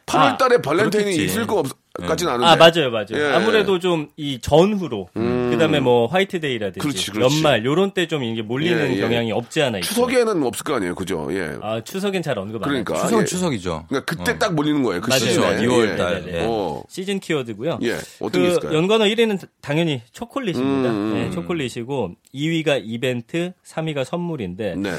8월 0.08 0.38
달에 0.38 0.60
발렌타인이 0.62 1.10
그렇겠지. 1.12 1.24
있을 1.24 1.46
것 1.46 1.58
없, 1.58 1.66
같진 2.06 2.28
않은데. 2.28 2.46
아 2.46 2.56
맞아요, 2.56 2.90
맞아요. 2.92 3.06
예. 3.14 3.32
아무래도 3.34 3.78
좀 3.78 4.08
이 4.16 4.38
전후로, 4.40 5.08
그다음에 5.14 5.80
뭐 5.80 6.06
화이트데이라든지 6.06 6.78
그렇지, 6.80 7.10
그렇지. 7.10 7.36
연말 7.36 7.64
요런 7.64 7.90
때 7.92 8.06
좀 8.06 8.22
이게 8.24 8.40
몰리는 8.42 8.90
예, 8.92 8.96
예. 8.96 9.00
경향이 9.00 9.32
없지 9.32 9.60
않아 9.62 9.78
있죠. 9.78 9.88
추석에는 9.88 10.42
없을 10.44 10.64
거 10.64 10.74
아니에요. 10.76 10.94
그죠? 10.94 11.28
예. 11.32 11.56
아 11.60 11.80
추석엔 11.82 12.22
잘 12.22 12.38
언급 12.38 12.62
안 12.62 12.68
그러니까. 12.68 12.94
하죠. 12.94 13.02
추석은 13.04 13.22
예. 13.22 13.26
추석이죠. 13.26 13.84
그러니까 13.88 14.16
그때 14.16 14.38
딱 14.38 14.54
몰리는 14.54 14.82
거예요. 14.82 15.00
그 15.00 15.08
맞아요. 15.08 15.20
시즌에. 15.20 15.56
그렇죠. 15.56 15.64
2월 15.64 15.92
예. 15.92 15.96
달. 15.96 16.24
예. 16.28 16.40
어. 16.46 16.82
시즌 16.88 17.18
키워드고요. 17.20 17.80
예. 17.82 17.96
어떤 18.20 18.42
게그 18.42 18.46
있을까요? 18.48 18.74
연관어 18.76 19.04
1위는 19.06 19.46
당연히 19.60 20.00
초콜릿입니다. 20.12 20.90
음, 20.90 20.94
음, 20.94 21.14
네, 21.14 21.30
초콜릿이고 21.30 22.12
2위가 22.34 22.80
이벤트, 22.84 23.52
3위가 23.66 24.04
선물인데 24.04 24.76
네. 24.76 24.92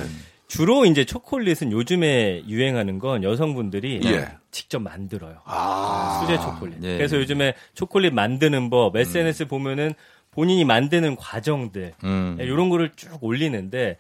주로 0.50 0.86
이제 0.86 1.06
초콜릿은 1.06 1.72
요즘에 1.72 2.44
유행하는 2.48 2.98
건 2.98 3.24
여성분들이 3.24 4.02
예. 4.04 4.30
직접 4.50 4.82
만들어요. 4.82 5.38
아. 5.46 6.20
수제 6.22 6.42
초콜릿. 6.42 6.84
예. 6.84 6.98
그래서 6.98 7.18
요즘에 7.18 7.54
초콜릿 7.76 8.14
만드는 8.14 8.72
법, 8.72 8.98
SNS 8.98 9.48
보면은 9.48 9.94
본인이 10.32 10.66
만드는 10.66 11.16
과정들 11.18 11.94
음. 12.04 12.38
이런 12.40 12.70
거를 12.70 12.92
쭉 12.96 13.24
올리는데 13.24 13.98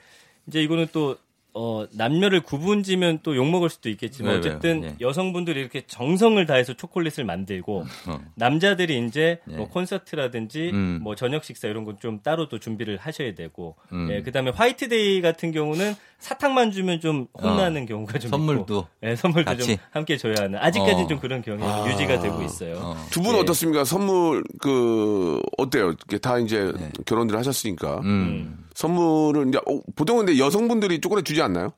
이제 0.48 0.62
이거는 0.64 0.88
또 0.92 1.18
어, 1.54 1.86
남녀를 1.92 2.42
구분지면 2.42 3.20
또 3.24 3.36
욕먹을 3.36 3.70
수도 3.70 3.90
있겠지만 3.90 4.34
네, 4.34 4.38
어쨌든 4.40 4.82
네, 4.82 4.88
네. 4.90 4.96
여성분들이 5.02 5.60
이렇게 5.60 5.82
정성을 5.86 6.44
다해서 6.46 6.74
초콜릿을 6.74 7.24
만들고 7.26 7.86
어. 8.08 8.20
남자들이 8.36 9.06
이제 9.06 9.40
네. 9.46 9.58
뭐 9.58 9.68
콘서트라든지 9.68 10.72
음. 10.74 11.00
뭐 11.04 11.16
저녁 11.16 11.44
식사 11.44 11.68
이런 11.68 11.86
건 11.86 12.00
좀 12.00 12.20
따로 12.22 12.48
또 12.50 12.60
준비를 12.60 12.98
하셔야 12.98 13.36
되고 13.36 13.76
음. 13.92 14.08
예, 14.12 14.22
그다음에 14.22 14.52
화이트데이 14.52 15.22
같은 15.22 15.52
경우는 15.52 15.96
사탕만 16.20 16.72
주면 16.72 17.00
좀 17.00 17.28
혼나는 17.42 17.86
경우가 17.86 18.20
좀 18.20 18.30
어. 18.34 18.38
선물도 18.38 18.62
있고 18.62 18.88
예, 19.04 19.16
선물도 19.16 19.52
좀 19.52 19.58
같이? 19.58 19.80
함께 19.92 20.18
줘야 20.18 20.36
하는 20.40 20.60
아직까지는 20.60 21.04
어. 21.04 21.08
좀 21.08 21.20
그런 21.20 21.42
경향이 21.42 21.92
유지가 21.92 22.20
되고 22.20 22.42
있어요. 22.42 22.76
어. 22.78 22.96
두분 23.12 23.36
예. 23.36 23.40
어떻습니까? 23.40 23.84
선물 23.84 24.44
그 24.62 25.42
어때요? 25.58 25.92
이게 26.08 26.18
다 26.18 26.38
이제 26.40 26.72
네. 26.78 26.92
결혼들 27.06 27.38
하셨으니까 27.38 28.00
음. 28.02 28.66
선물은 28.84 29.50
이제 29.50 29.58
어, 29.58 29.80
보통은 29.98 30.26
근데 30.26 30.40
여성분들이 30.40 31.02
초콜릿 31.02 31.26
주지 31.26 31.42
않나요? 31.42 31.74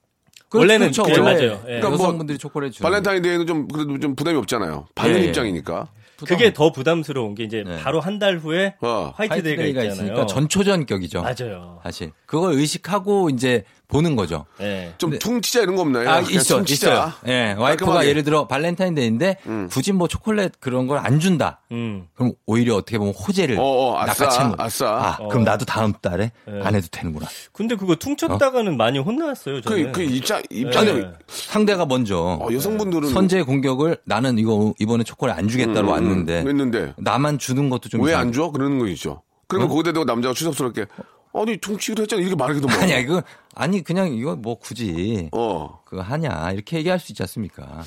원래는 0.54 0.92
그렇죠. 0.92 1.04
예, 1.10 1.18
원래 1.18 1.34
맞아요. 1.48 1.52
예. 1.64 1.66
그러니까 1.80 1.90
뭐 1.90 1.98
여성분들이 1.98 2.38
초콜릿 2.38 2.74
주는 2.74 2.88
발렌타인데이는 2.88 3.48
좀 3.48 3.68
그래도 3.68 4.00
좀 4.00 4.16
부담이 4.16 4.38
없잖아요. 4.38 4.88
받는 4.94 5.20
예. 5.20 5.26
입장이니까. 5.26 5.88
그게 6.28 6.54
더 6.54 6.72
부담스러운 6.72 7.34
게 7.34 7.44
이제 7.46 7.64
네. 7.66 7.80
바로 7.82 8.00
한 8.00 8.20
달 8.20 8.38
후에 8.38 8.76
어. 8.82 9.12
화이트데이가, 9.16 9.34
화이트데이가 9.64 9.84
있잖아요. 9.86 9.92
있으니까 10.12 10.26
전초전격이죠. 10.28 11.24
맞아요. 11.24 11.80
사실 11.84 12.12
그걸 12.28 12.54
의식하고 12.54 13.32
이제 13.32 13.64
보는 13.92 14.16
거죠. 14.16 14.46
예. 14.62 14.94
좀 14.98 15.18
퉁치자 15.20 15.62
이런 15.62 15.76
거 15.76 15.82
없나요? 15.82 16.10
아, 16.10 16.20
있어, 16.22 16.58
퉁치자. 16.58 16.94
있어요. 16.94 17.14
예, 17.28 17.52
와이프가 17.58 17.86
깔끔하게. 17.86 18.08
예를 18.08 18.24
들어 18.24 18.48
발렌타인데이인데 18.48 19.38
굳이 19.70 19.92
뭐 19.92 20.08
초콜릿 20.08 20.54
그런 20.60 20.88
걸 20.88 20.98
안 21.02 21.20
준다. 21.20 21.60
음. 21.72 22.08
그럼 22.16 22.34
오히려 22.46 22.76
어떻게 22.76 22.98
보면 22.98 23.14
호재를 23.14 23.58
어, 23.60 23.64
어, 23.64 24.00
아싸, 24.00 24.24
낚아채는 24.26 24.52
거예요. 24.56 24.66
아싸. 24.66 24.88
아, 24.88 25.18
어. 25.20 25.28
그럼 25.28 25.44
나도 25.44 25.66
다음 25.66 25.94
달에 26.02 26.32
네. 26.48 26.62
안 26.64 26.74
해도 26.76 26.88
되는구나. 26.92 27.28
근데 27.52 27.76
그거 27.76 27.96
퉁쳤다가는 27.96 28.78
많이 28.78 28.98
혼났어요. 29.00 29.62
저는. 29.62 29.92
그, 29.92 29.92
그 29.92 30.02
입장, 30.04 30.42
입장에 30.50 30.92
네. 30.94 31.12
상대가 31.28 31.86
먼저 31.86 32.18
어, 32.42 32.48
여성분들은 32.52 33.10
선제 33.10 33.42
공격을 33.44 33.98
나는 34.06 34.38
이거 34.38 34.74
이번에 34.80 35.04
초콜릿 35.04 35.36
안 35.38 35.48
주겠다로 35.48 35.88
음, 35.88 35.92
왔는데 35.92 36.38
했는데 36.40 36.94
나만 36.98 37.38
주는 37.40 37.70
것도 37.70 37.90
좀 37.90 38.02
왜 38.02 38.14
안 38.14 38.32
줘? 38.32 38.52
그러는 38.52 38.80
거 38.80 38.88
있죠. 38.88 39.22
그러면 39.48 39.68
거기다 39.70 39.92
대고 39.92 40.06
남자가 40.06 40.34
추잡스럽게 40.34 40.86
아니 41.34 41.58
퉁치기로 41.58 42.04
했잖아 42.04 42.22
이렇게 42.22 42.36
말하기도 42.36 42.68
뭐. 42.68 42.78
아니야 42.78 42.98
이거 42.98 43.24
아니 43.56 43.84
그냥 43.84 44.14
이거 44.14 44.36
뭐 44.36 44.60
굳이 44.60 45.30
어. 45.32 45.80
그거 45.86 46.02
하냐 46.02 46.52
이렇게 46.52 46.78
얘기할 46.78 47.00
수 47.00 47.12
있지 47.12 47.24
않습니까? 47.24 47.84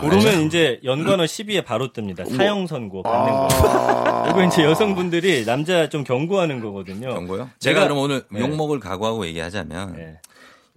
그러면 0.00 0.42
이제 0.46 0.80
연관어 0.84 1.24
10위에 1.24 1.64
바로 1.64 1.92
뜹니다. 1.92 2.28
사형 2.36 2.66
선고 2.66 3.02
받는 3.02 3.32
거. 3.32 4.26
이거 4.30 4.44
이제 4.44 4.64
여성분들이 4.64 5.44
남자 5.44 5.88
좀 5.88 6.04
경고하는 6.04 6.60
거거든요. 6.60 7.14
경고요? 7.14 7.50
제가 7.58 7.84
그럼 7.84 7.98
오늘 7.98 8.24
네. 8.30 8.40
욕 8.40 8.54
먹을 8.56 8.80
각오하고 8.80 9.26
얘기하자면 9.26 9.96
네. 9.96 10.20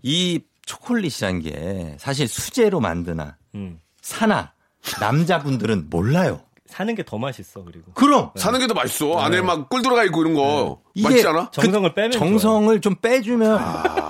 이 0.02 0.42
초콜릿이란 0.66 1.42
게 1.42 1.96
사실 2.00 2.28
수제로 2.28 2.80
만드나 2.80 3.38
음. 3.54 3.80
사나 4.02 4.54
남자분들은 5.00 5.90
몰라요. 5.90 6.42
사는 6.68 6.94
게 6.96 7.04
더 7.04 7.18
맛있어 7.18 7.64
그리고 7.64 7.92
그럼 7.94 8.32
사는 8.36 8.60
게 8.60 8.68
더 8.68 8.74
맛있어. 8.74 9.18
안에 9.20 9.42
막 9.42 9.70
꿀 9.70 9.82
들어가 9.82 10.04
있고 10.06 10.22
이런 10.22 10.34
거. 10.34 10.80
네. 10.86 10.92
이게 10.96 11.10
맛있지 11.10 11.28
않아? 11.28 11.52
정성을 11.52 11.94
빼면 11.94 12.12
정성을 12.12 12.82
좀 12.82 12.96
빼주면 12.96 13.60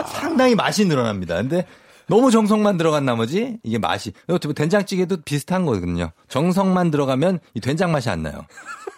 상당히 0.07 0.55
맛이 0.55 0.85
늘어납니다. 0.85 1.35
근데 1.35 1.65
너무 2.07 2.29
정성만 2.31 2.77
들어간 2.77 3.03
나머지 3.03 3.57
이게 3.63 3.77
맛이 3.79 4.11
어떻게 4.27 4.47
보면 4.47 4.55
된장찌개도 4.55 5.17
비슷한 5.25 5.65
거거든요. 5.65 6.11
정성만 6.29 6.91
들어가면 6.91 7.39
이 7.55 7.59
된장 7.59 7.91
맛이 7.91 8.09
안 8.09 8.23
나요. 8.23 8.45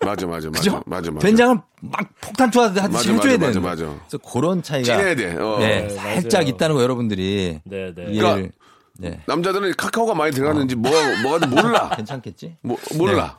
맞아, 0.06 0.28
맞아, 0.28 0.50
맞아. 0.52 0.82
맞아, 0.86 1.10
맞아. 1.12 1.26
된장은 1.26 1.60
막 1.82 2.02
폭탄 2.22 2.52
투하듯이 2.52 2.82
맞아, 2.82 3.00
해줘야 3.00 3.16
맞아, 3.16 3.38
되는 3.48 3.62
맞아. 3.64 3.86
맞아. 3.86 4.00
그래서 4.08 4.18
그런 4.20 4.62
차이가 4.62 4.86
진해야 4.98 5.16
돼. 5.16 5.36
어. 5.38 5.58
네, 5.60 5.88
네, 5.88 5.90
살짝 5.90 6.42
맞아요. 6.42 6.50
있다는 6.54 6.76
거 6.76 6.84
여러분들이 6.84 7.60
네, 7.64 7.94
네. 7.96 8.04
이해를 8.12 8.20
그러니까 8.20 8.56
네. 9.00 9.20
남자들은 9.26 9.74
카카오가 9.78 10.14
많이 10.14 10.32
들어갔는지 10.34 10.76
뭐가 10.76 11.22
뭐가 11.24 11.48
몰라. 11.48 11.90
괜찮겠지? 11.98 12.58
뭐, 12.62 12.78
몰라. 12.98 13.38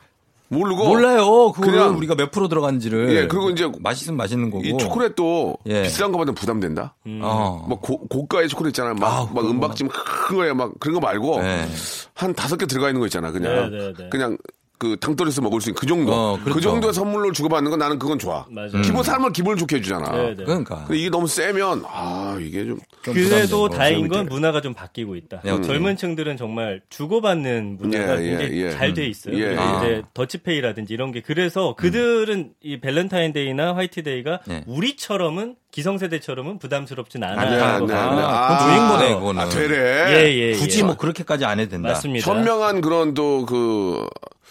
모르고 0.48 0.86
몰라요. 0.86 1.52
그냥 1.52 1.96
우리가 1.96 2.14
몇 2.14 2.30
프로 2.30 2.48
들어간지를. 2.48 3.14
예, 3.14 3.26
그리고 3.26 3.50
이제 3.50 3.70
맛있으면 3.80 4.16
맛있는 4.16 4.50
거고. 4.50 4.64
이 4.64 4.76
초콜릿도 4.78 5.58
예. 5.66 5.82
비싼 5.82 6.10
거 6.10 6.18
받으면 6.18 6.34
부담된다. 6.34 6.94
어. 7.22 7.66
막 7.68 7.80
고, 7.82 8.06
고가의 8.08 8.48
초콜릿 8.48 8.70
있잖아요. 8.70 8.94
막, 8.94 9.08
아우, 9.08 9.28
막 9.32 9.44
은박지 9.44 9.84
큰 9.84 10.36
거에 10.36 10.52
막 10.52 10.72
그런 10.80 10.94
거 10.94 11.00
말고 11.00 11.42
네. 11.42 11.68
한 12.14 12.34
다섯 12.34 12.56
개 12.56 12.66
들어가 12.66 12.88
있는 12.88 13.00
거 13.00 13.06
있잖아. 13.06 13.30
그냥 13.30 13.70
네, 13.70 13.78
네, 13.78 13.92
네. 13.96 14.08
그냥 14.08 14.38
그 14.78 14.96
당 15.00 15.09
떨어져서 15.09 15.42
먹을 15.42 15.60
수 15.60 15.70
있는 15.70 15.78
그 15.78 15.86
정도. 15.86 16.12
어, 16.12 16.36
그 16.38 16.44
그렇죠. 16.44 16.60
정도의 16.70 16.94
선물로 16.94 17.32
주고받는 17.32 17.70
건 17.70 17.78
나는 17.80 17.98
그건 17.98 18.18
좋아. 18.18 18.46
맞아요. 18.48 18.80
기본 18.82 19.02
삶을 19.02 19.32
기분을 19.32 19.56
좋게 19.58 19.76
해주잖아. 19.76 20.12
네, 20.12 20.34
네. 20.36 20.44
그러니까. 20.44 20.84
근데 20.86 20.98
이게 21.00 21.10
너무 21.10 21.26
세면 21.26 21.84
아 21.86 22.38
이게 22.40 22.64
좀 22.64 22.78
그래도. 23.02 23.68
다행인 23.68 24.08
건. 24.08 24.26
문화가 24.26 24.60
좀 24.60 24.74
바뀌고 24.74 25.16
있다. 25.16 25.40
네, 25.42 25.50
어떻게? 25.50 25.66
젊은 25.66 25.96
층들은 25.96 26.36
정말 26.36 26.80
주고받는 26.90 27.78
문화가 27.80 28.20
예, 28.22 28.24
예, 28.24 28.28
굉장히 28.30 28.62
예. 28.62 28.70
잘돼 28.70 29.06
있어요. 29.06 29.36
예, 29.36 29.50
예. 29.50 29.52
이제 29.52 30.02
더치페이라든지 30.14 30.94
이런 30.94 31.12
게 31.12 31.22
그래서 31.22 31.74
그들은 31.76 32.50
이 32.62 32.80
밸런타인데이나 32.80 33.74
화이트데이가 33.74 34.40
네. 34.46 34.64
우리처럼은 34.66 35.56
기성세대처럼은 35.70 36.58
부담스럽진 36.58 37.22
않아요. 37.24 37.50
네, 37.50 37.78
것 37.80 37.86
네, 37.86 37.94
같아요. 37.94 38.16
네. 38.16 38.22
그건 38.22 38.58
주인거네, 38.68 39.14
그거는. 39.14 39.40
아, 39.42 39.48
되레. 39.48 40.14
예, 40.14 40.34
예, 40.36 40.52
굳이 40.52 40.80
예. 40.80 40.82
뭐 40.84 40.96
그렇게까지 40.96 41.44
안 41.44 41.60
해도 41.60 41.72
된다. 41.72 41.88
맞습니다. 41.90 42.30
현명한 42.30 42.80
그런 42.80 43.14
또 43.14 43.60
그 43.60 44.06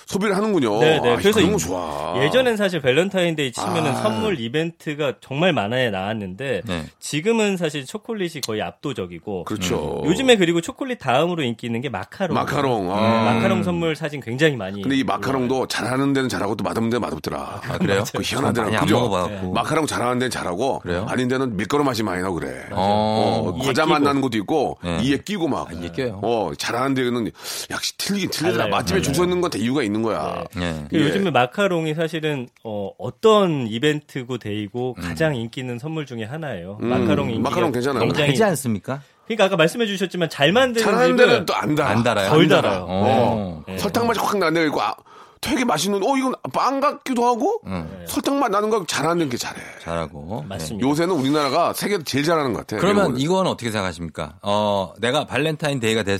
소비를 0.08 0.36
하는군요. 0.38 0.80
네, 0.80 1.00
네. 1.02 1.14
아, 1.14 1.16
그래서 1.18 1.42
이- 1.42 1.58
좋아. 1.58 2.16
예전엔 2.24 2.56
사실 2.56 2.82
밸런타인데이 2.82 3.52
치면은 3.52 3.92
아. 3.92 3.96
선물 3.96 4.40
이벤트가 4.40 5.14
정말 5.20 5.52
많아야 5.52 5.92
나왔는데 5.92 6.62
네. 6.66 6.86
지금은 7.00 7.58
사실 7.58 7.86
초콜릿이 7.86 8.40
거의 8.42 8.62
압도적이고 8.62 9.44
그렇죠. 9.44 10.02
요즘에 10.06 10.38
그리고 10.38 10.62
초콜릿 10.62 11.00
다음으로 11.00 11.44
인기 11.44 11.68
있는 11.68 11.82
게 11.82 11.90
마카롱. 11.90 12.34
마카롱. 12.34 12.92
아. 12.96 13.02
네, 13.02 13.34
마카롱 13.36 13.64
선물 13.64 13.96
사진 13.98 14.22
굉장히 14.22 14.56
많이. 14.56 14.82
근데 14.82 14.96
이 14.96 15.04
마카롱도 15.04 15.68
잘하는 15.68 16.14
데는 16.14 16.30
잘하고 16.30 16.56
또 16.56 16.64
맛없는 16.64 16.90
데는 16.90 17.02
맛없더라. 17.02 17.62
아, 17.68 17.78
그래요? 17.78 18.04
그 18.16 18.22
희한한 18.24 18.54
데는 18.54 18.66
많이 18.68 18.78
안 18.78 18.84
그죠? 18.86 19.00
먹어봐갖고. 19.02 19.52
마카롱 19.52 19.86
잘하는 19.88 20.20
데는 20.20 20.32
잘하고 20.32 20.80
그래요? 20.80 21.06
아닌 21.10 21.28
데는 21.28 21.58
밀가루 21.58 21.84
맛이 21.84 22.02
많이 22.04 22.22
나고 22.22 22.36
그래. 22.36 22.66
어. 22.72 23.52
어, 23.54 23.58
과자 23.62 23.86
맛. 23.86 24.02
나는 24.02 24.22
것도 24.22 24.38
있고 24.38 24.78
네. 24.84 25.00
이에 25.02 25.18
끼고 25.18 25.50
막. 25.50 25.68
이에 25.74 25.90
껴요. 25.92 26.20
어 26.24 26.52
잘하는 26.58 26.94
데는 26.94 27.30
역시 27.72 27.98
틀리긴 27.98 28.30
틀리더라. 28.32 28.68
맛집에 28.68 29.02
줄 29.02 29.14
서. 29.14 29.24
있는 29.24 29.42
건 29.42 29.48
다 29.52 29.58
이유가 29.58 29.82
있는 29.84 29.97
거야. 30.02 30.44
네. 30.56 30.86
그 30.90 30.98
예. 31.00 31.04
요즘에 31.06 31.32
마카롱이 31.32 31.94
사실은 31.96 32.48
어, 32.64 32.90
어떤 32.98 33.68
이벤트고 33.68 34.38
데이고 34.38 34.96
음. 34.98 35.02
가장 35.04 35.36
인기 35.36 35.60
있는 35.62 35.80
선물 35.80 36.06
중에 36.06 36.24
하나예요. 36.24 36.78
마카롱 36.82 37.30
인기. 37.30 37.40
마카롱 37.42 37.72
괜찮아요. 37.72 38.04
굉장히. 38.04 38.30
되지 38.32 38.44
않습니까? 38.44 39.02
그러니까 39.26 39.46
아까 39.46 39.56
말씀해 39.58 39.86
주셨지만 39.88 40.30
잘 40.30 40.52
만드는 40.54 40.84
잘하는 40.86 41.08
집은 41.08 41.18
데는 41.18 41.46
또 41.46 41.54
안 41.54 41.76
달아. 41.76 41.90
안 41.90 42.04
달아요? 42.04 42.30
덜 42.30 42.48
달아. 42.48 42.62
달아요. 42.62 42.86
어. 42.88 43.64
네. 43.68 43.78
설탕 43.78 44.08
맛이 44.08 44.20
확 44.20 44.38
나는 44.38 44.54
데가 44.54 44.66
있고 44.68 44.82
아, 44.82 44.96
되게 45.42 45.66
맛있는 45.66 46.02
어 46.02 46.18
이건 46.18 46.34
빵 46.54 46.80
같기도 46.80 47.26
하고 47.26 47.62
설탕 48.08 48.40
맛 48.40 48.50
나는 48.50 48.70
거 48.70 48.84
잘하는 48.86 49.30
게 49.30 49.38
잘해. 49.38 49.62
잘하고. 49.82 50.40
네. 50.44 50.48
맞습니다. 50.48 50.88
요새는 50.88 51.14
우리나라가 51.14 51.74
세계에서 51.74 52.04
제일 52.04 52.24
잘하는 52.24 52.54
것 52.54 52.66
같아. 52.66 52.78
그러면 52.82 53.18
이건 53.20 53.46
어떻게 53.48 53.70
생각하십니까? 53.70 54.36
어, 54.42 54.94
내가 55.00 55.26
발렌타인 55.26 55.80
데이가 55.80 56.04
돼, 56.04 56.18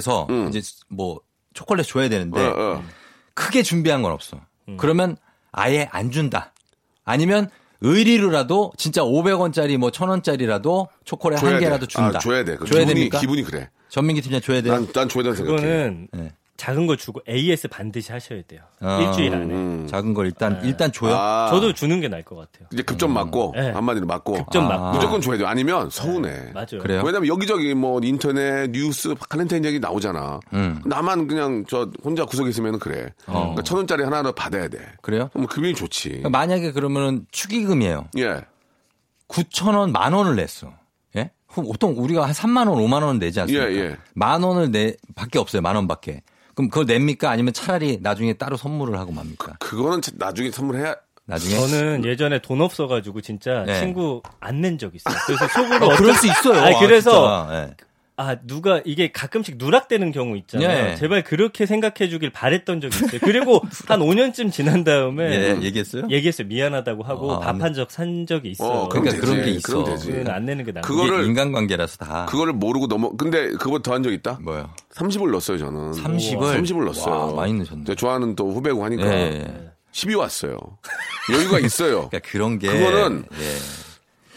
서 0.00 0.26
이제 0.48 0.60
뭐 0.88 1.20
초콜릿 1.54 1.86
줘야 1.86 2.08
되는데 2.08 2.44
어, 2.44 2.54
어. 2.56 2.82
크게 3.38 3.62
준비한 3.62 4.02
건 4.02 4.10
없어. 4.12 4.40
그러면 4.76 5.16
아예 5.52 5.88
안 5.92 6.10
준다. 6.10 6.52
아니면 7.04 7.48
의리로라도 7.80 8.72
진짜 8.76 9.02
500원짜리 9.02 9.78
뭐 9.78 9.90
1000원짜리라도 9.90 10.88
초콜릿 11.04 11.40
한 11.42 11.54
돼. 11.54 11.60
개라도 11.60 11.86
준다. 11.86 12.16
아, 12.16 12.18
줘야 12.18 12.44
돼. 12.44 12.56
그 12.56 12.66
줘야 12.66 12.80
기분이, 12.80 12.94
됩니까? 12.94 13.20
기분이 13.20 13.42
그래. 13.44 13.70
전민기 13.88 14.20
팀장 14.20 14.40
줘야 14.40 14.60
돼요. 14.60 14.74
난, 14.74 14.86
난 14.92 15.08
줘야 15.08 15.22
된다 15.22 15.36
생각해. 15.36 15.56
그거는 15.62 16.08
네. 16.12 16.32
작은 16.58 16.88
거 16.88 16.96
주고 16.96 17.20
AS 17.28 17.68
반드시 17.68 18.10
하셔야 18.10 18.42
돼요. 18.42 18.60
어, 18.80 19.00
일주일 19.00 19.32
안에. 19.32 19.44
음. 19.54 19.86
작은 19.88 20.12
걸 20.12 20.26
일단 20.26 20.60
일단 20.64 20.90
줘요. 20.90 21.14
아, 21.14 21.46
저도 21.50 21.72
주는 21.72 22.00
게 22.00 22.08
나을 22.08 22.24
것 22.24 22.34
같아요. 22.34 22.66
이제 22.72 22.82
급전 22.82 23.12
맞고 23.12 23.52
네. 23.56 23.70
한마디로 23.70 24.06
맞고 24.06 24.32
급전 24.32 24.64
아, 24.64 24.68
맞고. 24.76 24.96
무조건 24.96 25.20
줘야 25.20 25.38
돼. 25.38 25.44
아니면 25.46 25.88
서운해. 25.88 26.50
맞아요. 26.52 26.80
그래요? 26.82 27.02
왜냐면 27.06 27.28
여기저기 27.28 27.74
뭐 27.74 28.00
인터넷 28.02 28.70
뉴스 28.72 29.14
칼렌타인 29.28 29.64
얘기 29.64 29.78
나오잖아. 29.78 30.40
음. 30.52 30.82
나만 30.84 31.28
그냥 31.28 31.64
저 31.68 31.88
혼자 32.04 32.24
구석에 32.24 32.50
있으면 32.50 32.80
그래. 32.80 33.12
어. 33.28 33.34
그러니까 33.40 33.62
천 33.62 33.76
원짜리 33.76 34.02
하나를 34.02 34.32
받아야 34.32 34.66
돼. 34.66 34.78
그래요? 35.00 35.30
그럼 35.32 35.46
기분이 35.46 35.74
좋지. 35.76 36.08
그러니까 36.08 36.30
만약에 36.30 36.72
그러면은 36.72 37.24
축의금이에요. 37.30 38.08
예. 38.18 38.40
9천 39.28 39.76
원, 39.76 39.92
만 39.92 40.12
원을 40.12 40.34
냈어. 40.34 40.72
예? 41.14 41.30
그럼 41.52 41.66
보통 41.66 41.94
우리가 41.96 42.24
한 42.26 42.32
3만 42.32 42.68
원, 42.68 42.78
5만 42.78 43.04
원 43.04 43.20
내지 43.20 43.40
않습니까? 43.42 43.70
예, 43.70 43.76
예. 43.76 43.96
만 44.14 44.42
원을 44.42 44.72
내 44.72 44.96
밖에 45.14 45.38
없어요. 45.38 45.62
만 45.62 45.76
원밖에. 45.76 46.22
그럼 46.58 46.70
그걸 46.70 46.86
냅니까? 46.86 47.30
아니면 47.30 47.52
차라리 47.52 48.00
나중에 48.02 48.32
따로 48.32 48.56
선물을 48.56 48.98
하고 48.98 49.12
맙니까? 49.12 49.58
그 49.60 49.76
거는 49.80 50.00
나중에 50.16 50.50
선물해야 50.50 50.96
나중에 51.24 51.54
저는 51.54 52.04
예전에 52.04 52.40
돈 52.40 52.60
없어가지고 52.60 53.20
진짜 53.20 53.62
네. 53.64 53.78
친구 53.78 54.22
안 54.40 54.60
낸 54.60 54.76
적 54.76 54.92
있어요. 54.96 55.14
그래서 55.24 55.46
속으로 55.46 55.86
어, 55.86 55.96
그럴 55.96 56.14
수 56.14 56.26
있어요. 56.26 56.60
아니, 56.60 56.74
아, 56.74 56.78
그래서 56.80 57.46
진짜. 57.46 57.76
예. 58.18 58.22
아 58.22 58.36
누가 58.46 58.80
이게 58.84 59.12
가끔씩 59.12 59.56
누락되는 59.58 60.10
경우 60.12 60.36
있잖아요. 60.38 60.84
네. 60.86 60.96
제발 60.96 61.22
그렇게 61.22 61.66
생각해주길 61.66 62.30
바랬던 62.30 62.80
적이 62.80 62.96
있어요. 63.04 63.20
그리고 63.22 63.60
한 63.86 64.00
5년쯤 64.00 64.50
지난 64.52 64.82
다음에 64.84 65.24
예, 65.56 65.62
얘기했어요? 65.62 66.04
얘기했어요. 66.10 66.48
미안하다고 66.48 67.02
하고 67.04 67.32
아, 67.32 67.40
밥한 67.40 67.74
적 67.74 67.88
산 67.90 68.26
적이 68.26 68.50
있어요. 68.50 68.68
어, 68.68 68.88
그러니까 68.88 69.12
되지. 69.14 69.20
그런 69.26 69.44
게 69.44 69.50
있어. 69.52 69.68
그럼 69.82 69.84
되지. 69.86 70.10
그건 70.12 70.28
안 70.34 70.44
내는 70.44 70.64
게 70.64 70.72
나은 70.72 70.82
그거를- 70.82 71.26
인간관계라서 71.26 71.96
다. 71.98 72.26
그거를 72.28 72.52
모르고 72.52 72.86
넘어. 72.86 73.10
근데 73.16 73.50
그거 73.52 73.78
더한 73.78 74.02
적 74.02 74.12
있다? 74.12 74.38
뭐요? 74.42 74.68
30을 74.94 75.30
넣었어요, 75.30 75.58
저는. 75.58 75.92
30을? 75.92 76.38
30을 76.62 76.84
넣었어요. 76.84 77.14
와, 77.14 77.32
많이 77.34 77.54
넣으셨네. 77.54 77.94
좋아하는 77.94 78.34
또 78.36 78.50
후배고 78.50 78.84
하니까. 78.84 79.06
예, 79.06 79.20
예. 79.46 79.70
10이 79.92 80.18
왔어요. 80.18 80.58
여유가 81.32 81.58
있어요. 81.60 82.08
그러니까 82.08 82.20
그런 82.30 82.58
게 82.58 82.68
그거는 82.68 83.24
예. 83.32 83.87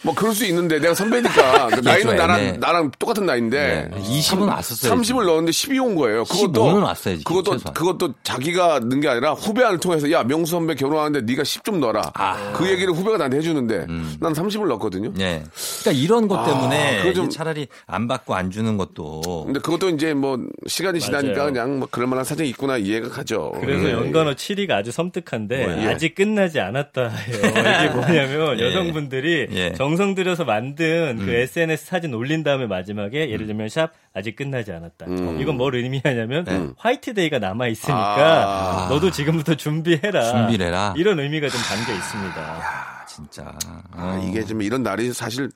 뭐 0.03 0.15
그럴 0.15 0.33
수 0.33 0.45
있는데 0.45 0.79
내가 0.79 0.93
선배니까 0.95 1.67
그 1.67 1.79
나이는 1.81 2.07
좀 2.07 2.15
나랑 2.15 2.39
애매해. 2.39 2.57
나랑 2.57 2.91
똑같은 2.97 3.25
나이인데 3.25 3.89
네. 3.93 4.01
20은 4.01 4.47
왔었어요. 4.47 4.93
30을 4.93 5.25
넣었는데 5.25 5.51
12 5.51 5.77
온 5.79 5.95
거예요. 5.95 6.23
그것도 6.23 6.63
15는 6.65 6.83
왔어야지, 6.83 7.23
그것도 7.23 7.51
최소한. 7.57 7.73
그것도 7.75 8.13
자기가 8.23 8.79
넣은 8.79 8.99
게 9.01 9.07
아니라 9.07 9.33
후배를 9.33 9.79
통해서 9.79 10.11
야 10.11 10.23
명수 10.23 10.51
선배 10.51 10.73
결혼하는데 10.75 11.21
네가 11.31 11.43
10 11.43 11.63
좀 11.63 11.79
넣어라. 11.79 12.01
아. 12.15 12.51
그 12.55 12.67
얘기를 12.67 12.91
후배가 12.93 13.17
나한테 13.17 13.37
해주는데 13.37 13.85
난 14.19 14.33
30을 14.33 14.67
넣었거든요. 14.69 15.13
예. 15.19 15.43
그러니까 15.81 15.91
이런 16.03 16.27
것 16.27 16.43
때문에 16.45 16.99
아, 16.99 17.03
그거 17.03 17.13
좀- 17.13 17.29
차라리 17.29 17.67
안 17.85 18.07
받고 18.07 18.33
안 18.33 18.49
주는 18.49 18.77
것도 18.77 19.43
근데 19.45 19.59
그것도 19.59 19.89
이제 19.89 20.15
뭐 20.15 20.39
시간이 20.65 20.99
지나니까 20.99 21.35
맞아요. 21.37 21.53
그냥 21.53 21.77
뭐 21.79 21.87
그럴 21.91 22.07
만한 22.07 22.25
사정이 22.25 22.49
있구나 22.49 22.77
이해가 22.77 23.09
가죠. 23.09 23.51
그래서 23.61 23.87
예. 23.87 23.91
연관어 23.93 24.31
7위가 24.33 24.71
아주 24.71 24.91
섬뜩한데? 24.91 25.83
예. 25.83 25.87
아직 25.87 26.15
끝나지 26.15 26.59
않았다. 26.59 27.11
이게 27.29 27.89
뭐냐면 27.93 28.59
예. 28.59 28.65
여성분들이 28.65 29.47
예. 29.51 29.73
정성 29.91 30.15
들여서 30.15 30.45
만든 30.45 31.17
그 31.25 31.33
SNS 31.33 31.85
사진 31.85 32.13
올린 32.13 32.43
다음에 32.43 32.65
마지막에 32.65 33.29
예를 33.29 33.45
들면 33.45 33.67
샵 33.67 33.91
아직 34.13 34.37
끝나지 34.37 34.71
않았다. 34.71 35.05
이건 35.41 35.57
뭘 35.57 35.75
의미하냐면 35.75 36.75
화이트데이가 36.77 37.39
남아 37.39 37.67
있으니까 37.67 38.85
아. 38.85 38.87
너도 38.89 39.11
지금부터 39.11 39.55
준비해라. 39.55 40.31
준비를 40.31 40.67
해라. 40.67 40.93
이런 40.95 41.19
의미가 41.19 41.49
좀 41.49 41.59
담겨 41.59 41.91
있습니다. 41.93 42.41
아, 42.41 43.05
진짜. 43.05 43.53
아, 43.65 43.83
어. 44.21 44.25
이게 44.29 44.45
좀 44.45 44.61
이런 44.61 44.81
날이 44.81 45.11
사실 45.11 45.49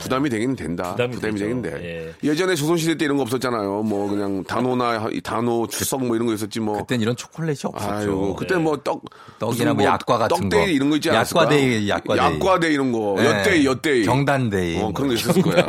부담이 0.00 0.28
되긴 0.30 0.56
된다. 0.56 0.92
부담이 0.92 1.14
부담이. 1.14 1.38
되긴 1.38 1.62
돼. 1.62 1.70
예. 2.22 2.28
예전에 2.28 2.54
조선시대 2.54 2.96
때 2.96 3.04
이런 3.04 3.16
거 3.16 3.22
없었잖아요. 3.22 3.82
뭐 3.82 4.08
그냥 4.08 4.42
단오나 4.44 5.08
이 5.12 5.20
단오 5.20 5.66
추석 5.68 6.04
뭐 6.04 6.16
이런 6.16 6.26
거 6.26 6.34
있었지 6.34 6.58
뭐. 6.60 6.78
그땐 6.78 7.00
이런 7.00 7.14
초콜릿이 7.14 7.66
없었죠. 7.68 7.92
아유, 7.92 8.34
그때 8.36 8.56
뭐 8.56 8.76
떡, 8.82 9.04
떡이나 9.38 9.74
뭐 9.74 9.84
약과 9.84 10.18
같은 10.18 10.48
떡데이 10.48 10.60
거. 10.66 10.66
이런 10.70 10.90
거 10.90 10.96
있지 10.96 11.10
않았을까? 11.10 11.42
약과데이, 11.42 11.88
약과데이. 11.88 12.34
약과데이 12.34 12.74
이런 12.74 12.90
거. 12.92 13.14
네. 13.18 13.26
엿데이, 13.26 13.64
엿데이. 13.66 14.04
경단데이. 14.04 14.82
어, 14.82 14.92
그런 14.92 15.08
거 15.08 15.14
있었을 15.14 15.42
거야. 15.42 15.64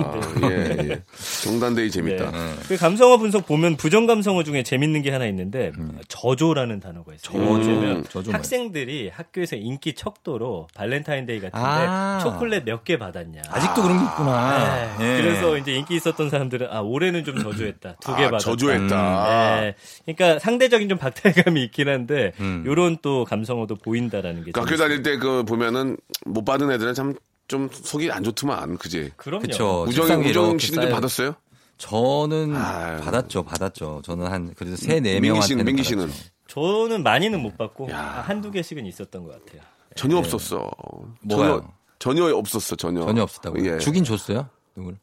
예, 0.50 0.78
예. 0.90 1.04
경단데이 1.44 1.92
재밌다. 1.92 2.32
네. 2.32 2.38
그 2.68 2.78
감성어 2.78 3.18
분석 3.18 3.46
보면 3.46 3.78
부정 3.78 4.08
감성어 4.08 4.44
중에 4.44 4.64
재밌는 4.64 5.02
게 5.04 5.12
하나 5.12 5.26
있는데 5.28 5.72
저조라는 6.08 6.80
단어가 6.80 7.14
있어요. 7.14 7.38
음. 7.40 7.62
저조면 7.62 8.04
저조 8.06 8.20
뭐예요? 8.32 8.34
학생들이 8.38 9.10
학교에서 9.14 9.56
인기 9.56 9.94
척도로 9.94 10.68
발렌타인데이 10.74 11.40
같은데 11.40 11.58
아. 11.66 12.20
초콜릿 12.24 12.64
몇 12.66 12.84
개 12.88 12.98
받았냐. 12.98 13.42
아직도 13.50 13.82
그런 13.82 13.98
게 14.00 14.06
있구나. 14.12 14.98
네. 14.98 15.18
예. 15.18 15.22
그래서 15.22 15.58
이제 15.58 15.74
인기 15.76 15.96
있었던 15.96 16.30
사람들은 16.30 16.68
아 16.72 16.80
올해는 16.82 17.24
좀 17.24 17.38
저조했다. 17.42 17.96
두개 18.02 18.24
아, 18.24 18.26
받았다. 18.32 18.40
저조했다. 18.40 19.60
네. 19.62 19.76
그러니까 20.06 20.40
상대적인 20.40 20.90
좀 20.90 20.98
박탈감이 20.98 21.64
있긴 21.66 21.90
한데 21.90 22.34
음. 22.40 22.64
요런 22.66 22.98
또 23.02 23.26
감성어도 23.26 23.76
보인다라는 23.76 24.44
게그 24.46 24.60
학교. 24.60 24.76
다닐 24.78 25.04
때 25.04 25.18
그 25.18 25.44
보면은 25.44 25.98
못 26.26 26.44
받은 26.46 26.72
애들은 26.72 26.94
참 26.94 27.14
좀 27.48 27.70
속이 27.72 28.12
안 28.12 28.24
좋더만, 28.24 28.78
그지? 28.78 29.12
그럼요. 29.16 29.42
그쵸. 29.44 29.86
우정, 29.88 30.22
우정 30.22 30.58
씨는 30.60 30.82
좀 30.84 30.92
받았어요? 30.92 31.34
저는 31.78 32.54
아유. 32.56 33.00
받았죠, 33.00 33.44
받았죠. 33.44 34.02
저는 34.04 34.28
한 34.28 34.54
그래도 34.54 34.76
세네 34.76 35.22
민기 35.22 35.30
명한테 35.30 35.64
민기 35.64 35.84
씨는 35.84 36.12
저는 36.48 37.04
많이는 37.04 37.40
못 37.42 37.58
받고 37.58 37.88
한두 37.90 38.52
개씩은 38.52 38.86
있었던 38.86 39.24
것 39.24 39.46
같아요. 39.46 39.62
전혀 39.96 40.18
없었어. 40.18 40.70
전혀, 40.70 41.12
뭐가요? 41.22 41.74
전혀 42.00 42.26
없었어, 42.36 42.76
전혀. 42.76 43.02
전혀 43.02 43.24
없었다고. 43.24 43.66
예. 43.66 43.80
주긴 43.80 44.04
줬어요. 44.04 44.50
누굴? 44.76 44.98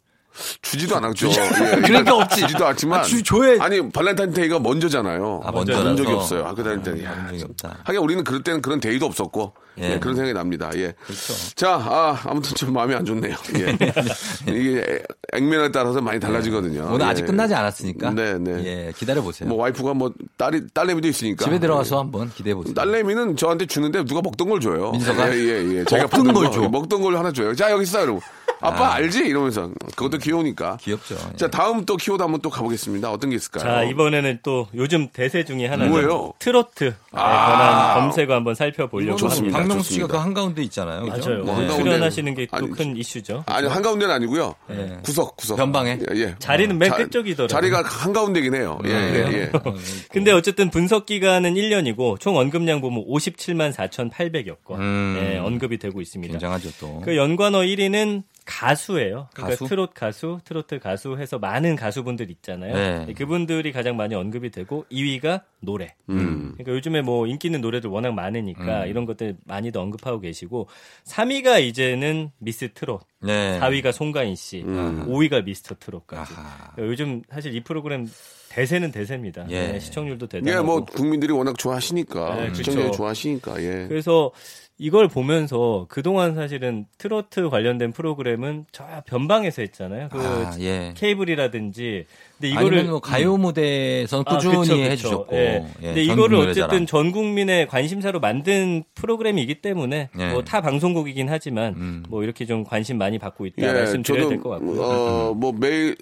주지도 0.63 0.97
않았죠. 0.97 1.29
예. 1.31 1.81
그러니까 1.83 2.17
없지. 2.17 2.41
주지도 2.41 2.67
않지만. 2.67 3.01
아, 3.01 3.03
주- 3.05 3.23
줘야지. 3.23 3.61
아니, 3.61 3.89
발렌타인데이가 3.91 4.59
먼저잖아요. 4.59 5.43
아, 5.45 5.51
본 5.53 5.61
먼저라서. 5.65 5.95
적이 5.97 6.13
없어요. 6.13 6.45
학교 6.45 6.63
다닐 6.65 6.83
때는. 6.83 7.07
아, 7.07 7.11
야, 7.11 7.15
본 7.15 7.27
적이 7.29 7.39
참. 7.39 7.51
없다. 7.51 7.79
하긴 7.85 8.01
우리는 8.01 8.25
그럴 8.25 8.43
때는 8.43 8.61
그런 8.63 8.81
데이도 8.81 9.07
없었고. 9.07 9.55
예. 9.81 9.95
예, 9.95 9.99
그런 9.99 10.15
생각이 10.15 10.33
납니다. 10.35 10.71
예. 10.77 10.95
그렇죠. 11.05 11.35
자, 11.57 11.73
아, 11.75 12.21
아무튼 12.27 12.55
좀 12.55 12.73
마음이 12.73 12.95
안 12.95 13.05
좋네요. 13.05 13.35
예. 13.59 13.77
이게 14.53 15.03
액면에 15.33 15.73
따라서 15.73 16.01
많이 16.01 16.21
달라지거든요. 16.21 16.89
오늘 16.93 17.07
예. 17.07 17.11
아직 17.11 17.27
끝나지 17.27 17.55
않았으니까. 17.55 18.11
네, 18.11 18.39
네. 18.39 18.65
예, 18.65 18.93
기다려 18.97 19.21
보세요. 19.23 19.49
뭐 19.49 19.59
와이프가 19.59 19.95
뭐 19.95 20.13
딸이, 20.37 20.69
딸내미도 20.73 21.09
있으니까. 21.09 21.45
집에 21.45 21.59
들어가서 21.59 21.99
한번 21.99 22.31
기대해 22.33 22.55
보세요. 22.55 22.73
딸내미는 22.75 23.37
저한테 23.37 23.67
주는데 23.67 24.05
누가 24.05 24.21
먹던 24.23 24.49
걸 24.49 24.61
줘요. 24.61 24.93
민서가? 24.93 25.35
예, 25.35 25.41
예, 25.41 25.75
예. 25.75 25.79
먹던 25.85 26.09
보던 26.09 26.35
걸 26.35 26.45
거, 26.47 26.51
줘? 26.53 26.69
먹던 26.69 27.03
걸 27.03 27.17
하나 27.17 27.33
줘요. 27.33 27.53
자, 27.57 27.71
여기 27.73 27.83
있어. 27.83 28.03
이러고. 28.05 28.21
아빠 28.69 28.95
알지? 28.95 29.25
이러면서. 29.27 29.71
그것도 29.97 30.19
귀여우니까. 30.19 30.79
귀엽죠. 30.81 31.17
예. 31.33 31.37
자, 31.37 31.49
다음 31.51 31.85
또 31.85 31.97
키워드 31.97 32.23
한번 32.23 32.41
또 32.41 32.51
가보겠습니다. 32.51 33.11
어떤 33.13 33.31
게 33.31 33.37
있을까요? 33.37 33.63
자, 33.65 33.83
이번에는 33.85 34.41
또 34.43 34.67
요즘 34.75 35.09
대세 35.09 35.45
중에 35.45 35.67
하나죠. 35.67 35.91
뭐예요? 35.91 36.33
트로트에 36.39 36.95
관한 37.13 38.01
검색어 38.01 38.35
한번 38.35 38.55
살펴보려고 38.55 39.17
좋습니다. 39.17 39.59
합니다. 39.59 39.75
박명수 39.75 39.93
씨가. 39.95 40.07
그 40.07 40.17
한가운데 40.17 40.63
있잖아요. 40.65 41.03
그죠? 41.05 41.31
맞아요. 41.31 41.45
뭐 41.45 41.59
네. 41.59 41.67
한가운데- 41.69 41.77
출연하시는 41.83 42.35
게 42.35 42.47
또 42.47 42.67
큰 42.75 42.97
이슈죠. 42.97 43.45
아니, 43.47 43.69
한가운데는 43.69 44.15
아니고요. 44.15 44.55
예. 44.71 44.99
구석, 45.05 45.37
구석. 45.37 45.57
변방에? 45.57 45.99
예, 46.13 46.17
예. 46.21 46.35
자리는 46.39 46.77
맨 46.79 46.91
자- 46.91 46.97
끝쪽이더라고요. 46.97 47.49
자리가 47.49 47.83
한가운데긴 47.85 48.55
해요. 48.55 48.79
예, 48.85 48.91
예, 48.91 49.33
예. 49.33 49.53
근데 50.11 50.33
어쨌든 50.33 50.71
분석 50.71 51.07
기간은 51.07 51.55
1년이고 51.55 52.19
총 52.21 52.37
언급량 52.37 52.81
보면 52.81 53.05
57만 53.09 53.73
4,800여 53.73 54.57
건 54.65 54.81
음. 54.81 55.21
예, 55.21 55.39
언급이 55.39 55.79
되고 55.79 56.01
있습니다. 56.01 56.33
굉장하죠 56.33 56.71
또. 56.81 57.01
그 57.05 57.17
연관어 57.17 57.61
1위는 57.61 58.23
가수예요. 58.45 59.29
그러니까 59.33 59.57
가수? 59.57 59.69
트롯 59.69 59.95
가수, 59.95 60.39
트로트 60.45 60.79
가수 60.79 61.17
해서 61.19 61.39
많은 61.39 61.77
가수분들 61.77 62.31
있잖아요. 62.31 63.07
네. 63.07 63.13
그분들이 63.15 63.73
가장 63.73 63.97
많이 63.97 64.15
언급이 64.15 64.51
되고 64.51 64.85
2위가 64.91 65.43
노래. 65.61 65.95
음. 66.11 66.53
그러니까 66.53 66.73
요즘에 66.73 67.01
뭐 67.01 67.27
인기 67.27 67.49
있는 67.49 67.61
노래들 67.63 67.89
워낙 67.89 68.13
많으니까 68.13 68.85
음. 68.85 68.89
이런 68.89 69.07
것들 69.07 69.39
많이도 69.45 69.81
언급하고 69.81 70.21
계시고 70.21 70.69
3위가 71.05 71.63
이제는 71.63 72.31
미스 72.39 72.73
트롯, 72.75 73.07
네. 73.23 73.59
4위가 73.61 73.93
송가인 73.93 74.37
씨, 74.37 74.63
음. 74.63 75.07
5위가 75.09 75.45
미스터 75.45 75.77
트롯까지. 75.81 76.35
그러니까 76.35 76.75
요즘 76.79 77.23
사실 77.31 77.55
이 77.55 77.63
프로그램 77.63 78.07
대세는 78.51 78.93
대세입니다. 78.93 79.47
예. 79.49 79.73
네, 79.73 79.81
시청률도 79.81 80.29
대단하고. 80.29 80.65
뭐 80.65 80.85
국민들이 80.85 81.33
워낙 81.33 81.59
좋아하시니까. 81.59 82.37
네, 82.37 82.53
그렇죠. 82.53 82.93
좋아하시니까. 82.93 83.61
예. 83.61 83.87
그래서 83.89 84.31
이걸 84.77 85.07
보면서 85.07 85.87
그동안 85.89 86.35
사실은 86.35 86.87
트로트 86.99 87.49
관련된 87.49 87.93
프로그램은 87.93 88.67
저 88.73 88.85
변방에서 89.07 89.63
했잖아요. 89.63 90.09
그 90.11 90.19
아, 90.19 90.53
예. 90.59 90.93
케이블이라든지. 90.97 92.07
근데 92.39 92.49
이거를 92.51 92.79
아니면 92.79 92.91
뭐 92.91 93.01
가요 93.01 93.37
무대에서는 93.37 94.25
아, 94.27 94.35
꾸준히 94.35 94.57
그쵸, 94.59 94.75
그쵸. 94.75 94.83
해주셨고. 94.83 95.37
예. 95.37 95.65
예, 95.81 95.87
근데 95.87 96.03
이거를 96.03 96.39
노래자랑. 96.39 96.69
어쨌든 96.71 96.87
전 96.87 97.13
국민의 97.13 97.69
관심사로 97.69 98.19
만든 98.19 98.83
프로그램이기 98.97 99.61
때문에 99.63 100.11
예. 100.19 100.31
뭐타 100.33 100.61
방송국이긴 100.61 101.29
하지만 101.29 101.75
음. 101.77 102.03
뭐 102.09 102.25
이렇게 102.25 102.45
좀 102.45 102.65
관심 102.65 102.99
많이 102.99 103.19
받고 103.19 103.47
있다 103.47 103.69
예, 103.69 103.73
말씀드려야 103.73 104.29
될 104.29 104.41
것 104.41 104.49
같고요. 104.51 104.83
어, 104.83 105.35
뭐 105.35 105.53
매일 105.53 105.97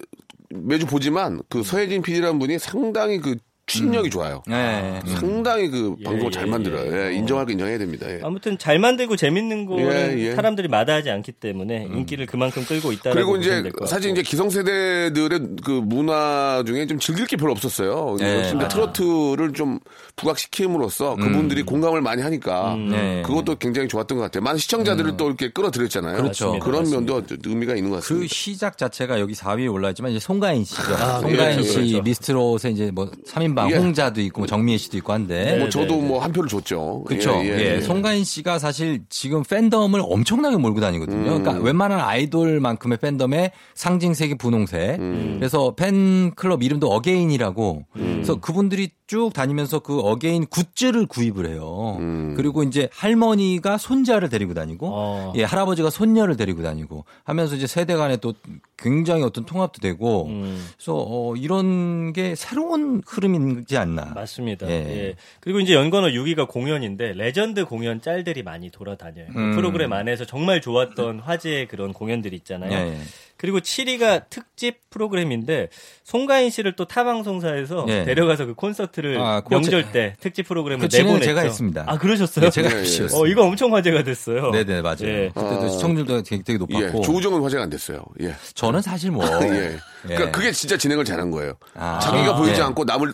매주 0.49 0.87
보지만 0.87 1.41
그 1.47 1.61
서혜진 1.61 2.01
PD라는 2.01 2.39
분이 2.39 2.57
상당히 2.57 3.19
그 3.19 3.35
추진력이 3.65 4.09
좋아요. 4.09 4.43
네. 4.45 4.99
상당히 5.05 5.69
그 5.69 5.95
방송을 6.03 6.25
예, 6.25 6.31
잘 6.31 6.47
예, 6.47 6.51
만들어요. 6.51 6.91
예. 6.91 7.07
예, 7.07 7.13
인정할 7.13 7.45
거 7.45 7.53
인정해야 7.53 7.77
됩니다. 7.77 8.09
예. 8.09 8.19
아무튼 8.21 8.57
잘 8.57 8.77
만들고 8.77 9.15
재밌는 9.15 9.65
거는 9.65 10.19
예, 10.19 10.21
예. 10.21 10.35
사람들이 10.35 10.67
마다하지 10.67 11.09
않기 11.09 11.31
때문에 11.33 11.87
인기를 11.89 12.25
그만큼 12.25 12.65
끌고 12.65 12.91
있다라고 12.91 13.15
그리고 13.15 13.37
이제. 13.37 13.71
사실 13.87 14.11
이제 14.11 14.21
기성세대들의 14.21 15.39
그 15.63 15.71
문화 15.71 16.63
중에 16.65 16.85
좀 16.87 16.99
즐길 16.99 17.25
게 17.25 17.37
별로 17.37 17.53
없었어요. 17.53 18.17
네, 18.19 18.41
근데 18.49 18.55
맞아요. 18.55 18.67
트로트를 18.67 19.53
좀 19.53 19.79
부각시킴으로써 20.17 21.15
그분들이 21.15 21.63
공감을 21.63 22.01
많이 22.01 22.21
하니까 22.21 22.75
네. 22.75 23.21
그것도 23.25 23.55
굉장히 23.55 23.87
좋았던 23.87 24.17
것 24.17 24.25
같아요. 24.25 24.43
많은 24.43 24.59
시청자들을 24.59 25.15
또 25.17 25.27
이렇게 25.27 25.51
끌어들였잖아요. 25.51 26.17
그렇죠. 26.17 26.59
그런 26.59 26.89
면도 26.89 27.23
의미가 27.45 27.75
있는 27.75 27.91
것그 27.91 28.01
같습니다. 28.01 28.33
시작 28.33 28.77
자체가 28.77 29.19
여기 29.19 29.33
4위에 29.33 29.71
올라있지만 29.71 30.11
이제 30.11 30.19
송가인 30.19 30.65
씨죠. 30.65 30.81
아, 30.95 31.19
송가인 31.21 31.57
그렇죠, 31.57 31.63
씨 31.63 31.75
그렇죠. 31.75 32.01
미스트롯에 32.01 32.71
이제 32.71 32.91
뭐 32.91 33.09
3인방 33.27 33.53
예. 33.71 33.75
홍자도 33.75 34.21
있고 34.21 34.41
뭐 34.41 34.47
정미애 34.47 34.77
씨도 34.77 34.97
있고 34.97 35.13
한데 35.13 35.57
뭐 35.59 35.69
저도 35.69 36.01
뭐 36.01 36.23
한 36.23 36.31
표를 36.31 36.47
줬죠. 36.47 37.03
그렇죠. 37.05 37.31
예, 37.43 37.47
예, 37.47 37.57
예, 37.57 37.75
예. 37.75 37.81
송가인 37.81 38.23
씨가 38.23 38.59
사실 38.59 39.01
지금 39.09 39.43
팬덤을 39.43 40.01
엄청나게 40.03 40.55
몰고 40.57 40.79
다니거든요. 40.79 41.17
음. 41.17 41.43
그러니까 41.43 41.63
웬만한 41.63 41.99
아이돌만큼의 41.99 42.97
팬덤의 42.99 43.51
상징색이 43.75 44.35
분홍색. 44.35 44.99
음. 44.99 45.35
그래서 45.39 45.75
팬클럽 45.75 46.63
이름도 46.63 46.89
어게인이라고. 46.91 47.85
그래서 47.93 48.39
그분들이 48.39 48.89
쭉 49.13 49.31
다니면서 49.31 49.77
그 49.77 49.99
어게인 49.99 50.47
굿즈를 50.47 51.05
구입을 51.05 51.45
해요. 51.47 51.97
음. 51.99 52.33
그리고 52.35 52.63
이제 52.63 52.89
할머니가 52.91 53.77
손자를 53.77 54.27
데리고 54.27 54.55
다니고, 54.55 54.89
어. 54.91 55.33
예, 55.35 55.43
할아버지가 55.43 55.91
손녀를 55.91 56.35
데리고 56.35 56.63
다니고 56.63 57.05
하면서 57.23 57.55
이제 57.55 57.67
세대 57.67 57.93
간에 57.95 58.17
또 58.17 58.33
굉장히 58.75 59.21
어떤 59.21 59.45
통합도 59.45 59.81
되고, 59.81 60.25
음. 60.29 60.67
그래서 60.75 60.95
어, 60.97 61.35
이런 61.35 62.11
게 62.11 62.33
새로운 62.33 63.03
흐름이지 63.05 63.77
않나. 63.77 64.13
맞습니다. 64.15 64.67
예. 64.67 64.73
예. 64.73 65.15
그리고 65.41 65.59
이제 65.59 65.75
연관어 65.75 66.07
6위가 66.07 66.47
공연인데 66.47 67.13
레전드 67.13 67.65
공연 67.65 68.01
짤들이 68.01 68.41
많이 68.41 68.71
돌아다녀요. 68.71 69.27
그 69.31 69.39
음. 69.39 69.55
프로그램 69.55 69.93
안에서 69.93 70.25
정말 70.25 70.59
좋았던 70.59 71.19
화제의 71.19 71.67
그런 71.67 71.93
공연들 71.93 72.33
있잖아요. 72.33 72.71
예, 72.71 72.93
예. 72.93 72.97
그리고 73.37 73.59
7위가 73.59 74.29
특집 74.29 74.89
프로그램인데 74.89 75.67
송가인 76.03 76.49
씨를 76.49 76.75
또 76.75 76.85
타 76.85 77.03
방송사에서 77.03 77.85
예. 77.89 78.03
데려가서 78.05 78.45
그 78.45 78.53
콘서트를 78.53 79.19
아, 79.19 79.41
명절 79.49 79.85
제- 79.85 79.91
때 79.91 80.15
특집 80.19 80.47
프로그램을 80.47 80.87
그 80.87 80.95
내보냈죠. 80.95 81.25
제가 81.25 81.41
했습니다. 81.41 81.83
아 81.87 81.97
그러셨어요? 81.97 82.45
네, 82.45 82.51
제가 82.51 82.69
예, 82.69 82.73
예. 82.75 82.79
MC였어요. 82.79 83.21
어 83.21 83.27
이거 83.27 83.43
엄청 83.43 83.73
화제가 83.75 84.03
됐어요. 84.03 84.51
네네 84.51 84.81
맞아요. 84.81 84.97
예. 85.03 85.31
그때도 85.33 85.61
아. 85.63 85.69
시청률도 85.69 86.23
되게, 86.23 86.43
되게 86.43 86.59
예, 86.75 86.79
높았고. 86.81 87.01
조우정은 87.01 87.41
화제가 87.41 87.63
안 87.63 87.69
됐어요. 87.69 88.03
예. 88.21 88.35
저는 88.53 88.81
사실 88.81 89.11
뭐 89.11 89.25
예. 89.43 89.77
그러니까 90.03 90.31
그게 90.31 90.51
진짜 90.51 90.77
진행을 90.77 91.03
잘한 91.05 91.31
거예요. 91.31 91.53
아. 91.73 91.99
자기가 91.99 92.35
아. 92.35 92.37
보이지 92.37 92.57
네. 92.57 92.61
않고 92.63 92.83
남을 92.85 93.13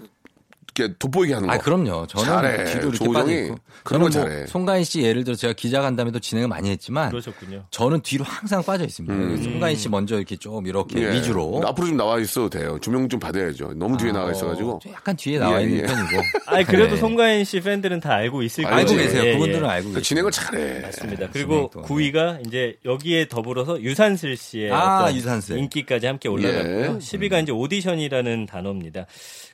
이렇게 0.83 0.95
돋보이게 0.99 1.33
하는 1.33 1.47
거. 1.47 1.53
아 1.53 1.57
그럼요. 1.57 2.07
저는 2.07 2.25
잘해. 2.25 2.65
뒤로 2.65 2.81
이렇게 2.89 2.97
조우정이 2.97 3.13
빠져 3.13 3.31
있고. 3.43 3.55
그런 3.83 4.01
거 4.01 4.09
저는 4.09 4.27
뭐 4.27 4.35
잘해. 4.35 4.47
송가인 4.47 4.83
씨 4.83 5.01
예를 5.01 5.23
들어 5.23 5.35
제가 5.35 5.53
기자 5.53 5.81
간담회도 5.81 6.19
진행을 6.19 6.47
많이 6.47 6.69
했지만 6.69 7.09
그러셨군요. 7.09 7.65
저는 7.71 8.01
뒤로 8.01 8.23
항상 8.25 8.63
빠져 8.63 8.83
있습니다. 8.85 9.43
송가인 9.43 9.75
씨 9.75 9.89
먼저 9.89 10.15
이렇게 10.17 10.35
좀 10.35 10.65
이렇게 10.67 10.97
음. 10.99 11.03
예. 11.03 11.17
위주로. 11.17 11.61
앞으로 11.65 11.87
좀 11.87 11.97
나와 11.97 12.19
있어도 12.19 12.49
돼요. 12.49 12.77
조명 12.81 13.07
좀 13.09 13.19
받아야죠. 13.19 13.73
너무 13.75 13.97
뒤에 13.97 14.11
나가 14.11 14.31
있어가지고. 14.31 14.71
어, 14.75 14.79
좀 14.81 14.91
약간 14.93 15.15
뒤에 15.15 15.39
나와 15.39 15.59
예, 15.59 15.63
있는 15.65 15.77
예. 15.79 15.83
편이고. 15.83 16.21
아니 16.47 16.65
그래도 16.65 16.95
네. 16.95 16.97
송가인 16.99 17.43
씨 17.45 17.59
팬들은 17.61 17.99
다 17.99 18.13
알고 18.13 18.43
있을 18.43 18.63
거예요. 18.63 18.77
알고 18.77 18.91
알지. 18.91 19.03
계세요. 19.03 19.23
예, 19.25 19.33
그분들은 19.33 19.63
예. 19.65 19.69
알고 19.69 19.83
그 19.89 19.93
계세요. 19.95 20.01
진행을 20.03 20.31
잘해. 20.31 20.79
맞습니다. 20.81 21.25
네, 21.25 21.29
그리고 21.31 21.69
진행 21.69 21.69
또. 21.71 21.81
9위가 21.83 22.47
이제 22.47 22.75
여기에 22.85 23.27
더불어서 23.27 23.81
유산슬 23.81 24.37
씨의 24.37 24.71
아, 24.71 25.03
어떤 25.03 25.15
유산슬. 25.15 25.57
인기까지 25.57 26.05
함께 26.07 26.29
올라갔고요. 26.29 26.79
예. 26.85 26.87
10위가 26.97 27.43
이제 27.43 27.51
오디션이라는 27.51 28.45
단어입니다. 28.45 29.05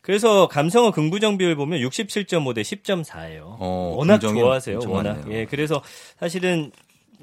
그래서 0.06 0.48
감성어 0.48 0.92
긍부정 0.92 1.40
비율 1.40 1.56
보면 1.56 1.80
67.5 1.80 2.54
대 2.54 2.62
10.4예요. 2.62 3.42
어, 3.60 3.96
워낙 3.98 4.20
좋아하세요. 4.20 4.80
워낙. 4.86 5.14
많네요. 5.18 5.34
예, 5.36 5.46
그래서 5.46 5.82
사실은 6.20 6.72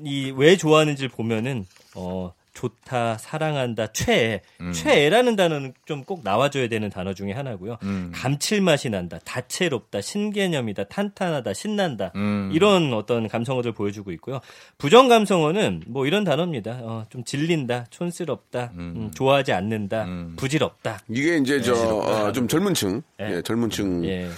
이 0.05 0.33
왜 0.35 0.57
좋아하는지를 0.57 1.09
보면은 1.11 1.65
어 1.95 2.33
좋다, 2.53 3.17
사랑한다, 3.19 3.89
최애. 3.93 4.43
음. 4.61 4.73
최애라는 4.73 5.37
단어는 5.37 5.73
좀 5.87 6.03
꼭 6.05 6.21
나와줘야 6.25 6.69
되는 6.69 6.91
단어 6.91 7.15
중에 7.15 7.33
하나고요. 7.33 7.79
음. 7.85 8.11
감칠맛이 8.15 8.91
난다, 8.91 9.19
다채롭다, 9.25 10.01
신개념이다, 10.01 10.85
탄탄하다, 10.85 11.55
신난다. 11.55 12.13
음. 12.17 12.51
이런 12.53 12.93
어떤 12.93 13.29
감성어들 13.29 13.73
보여주고 13.73 14.11
있고요. 14.13 14.41
부정 14.79 15.09
감성어는 15.09 15.85
뭐 15.87 16.07
이런 16.07 16.25
단어입니다. 16.25 16.81
어, 16.83 17.05
좀 17.09 17.25
질린다, 17.25 17.87
촌스럽다, 17.91 18.73
음, 18.77 19.11
좋아하지 19.15 19.53
않는다, 19.53 20.05
음. 20.05 20.35
부질없다. 20.37 21.01
이게 21.09 21.37
이제 21.39 21.61
저, 21.63 21.73
어, 21.75 22.33
좀 22.33 22.49
젊은 22.49 22.75
층. 22.75 23.03
예. 23.21 23.37
예, 23.37 23.43
젊은 23.43 23.71
층. 23.71 24.05
예. 24.05 24.29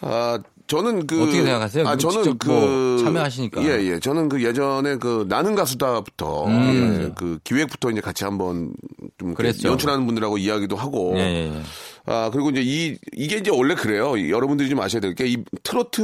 아, 0.00 0.38
저는 0.70 1.06
그. 1.08 1.20
어떻게 1.22 1.42
생각하세요? 1.42 1.86
아, 1.88 1.96
저는 1.96 2.38
그. 2.38 2.48
뭐 2.48 2.98
참여하시니까. 2.98 3.62
예, 3.64 3.82
예. 3.92 3.98
저는 3.98 4.28
그 4.28 4.42
예전에 4.44 4.96
그 4.96 5.26
나는 5.28 5.56
가수다부터. 5.56 6.46
음. 6.46 7.02
예, 7.08 7.12
그 7.16 7.38
기획부터 7.42 7.90
이제 7.90 8.00
같이 8.00 8.22
한번 8.24 8.72
좀 9.18 9.34
그랬죠. 9.34 9.68
연출하는 9.68 10.06
분들하고 10.06 10.38
이야기도 10.38 10.76
하고. 10.76 11.14
예, 11.16 11.20
예, 11.22 11.52
예. 11.56 11.62
아, 12.06 12.30
그리고 12.32 12.50
이제 12.50 12.60
이, 12.62 12.96
이게 13.16 13.36
이제 13.38 13.50
원래 13.52 13.74
그래요. 13.74 14.12
여러분들이 14.30 14.68
좀 14.68 14.80
아셔야 14.80 15.00
될 15.00 15.14
게 15.14 15.26
이 15.26 15.36
트로트 15.64 16.00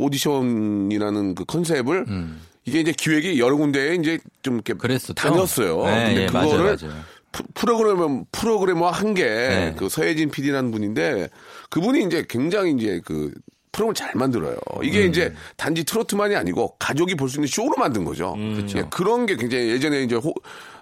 오디션이라는 0.00 1.34
그 1.34 1.44
컨셉을 1.44 2.06
이게 2.64 2.80
이제 2.80 2.92
기획이 2.96 3.38
여러 3.40 3.56
군데에 3.56 3.96
이제 3.96 4.18
좀 4.42 4.54
이렇게 4.54 4.72
음. 4.74 4.78
그랬었죠. 4.78 5.14
다녔어요. 5.14 5.84
네, 5.84 6.04
근데 6.06 6.22
예, 6.22 6.26
그거를 6.26 6.48
맞아요, 6.64 6.76
맞아요. 6.80 7.02
프- 7.32 7.42
프로그래머 7.54 8.24
프로그래머 8.32 8.88
한 8.88 9.10
게 9.10 9.24
네. 9.24 9.74
그 9.76 9.88
서혜진 9.88 10.30
PD라는 10.30 10.70
분인데 10.70 11.28
그분이 11.70 12.04
이제 12.04 12.24
굉장히 12.28 12.72
이제 12.72 13.00
그 13.04 13.30
프로그램을 13.72 13.94
잘 13.94 14.10
만들어요. 14.14 14.56
이게 14.82 15.04
음. 15.04 15.10
이제 15.10 15.32
단지 15.56 15.84
트로트만이 15.84 16.34
아니고 16.36 16.76
가족이 16.78 17.14
볼 17.14 17.28
수 17.28 17.36
있는 17.36 17.46
쇼로 17.46 17.76
만든 17.78 18.04
거죠. 18.04 18.34
예, 18.76 18.84
그런 18.90 19.26
게 19.26 19.36
굉장히 19.36 19.68
예전에 19.70 20.02
이제 20.02 20.16
호, 20.16 20.34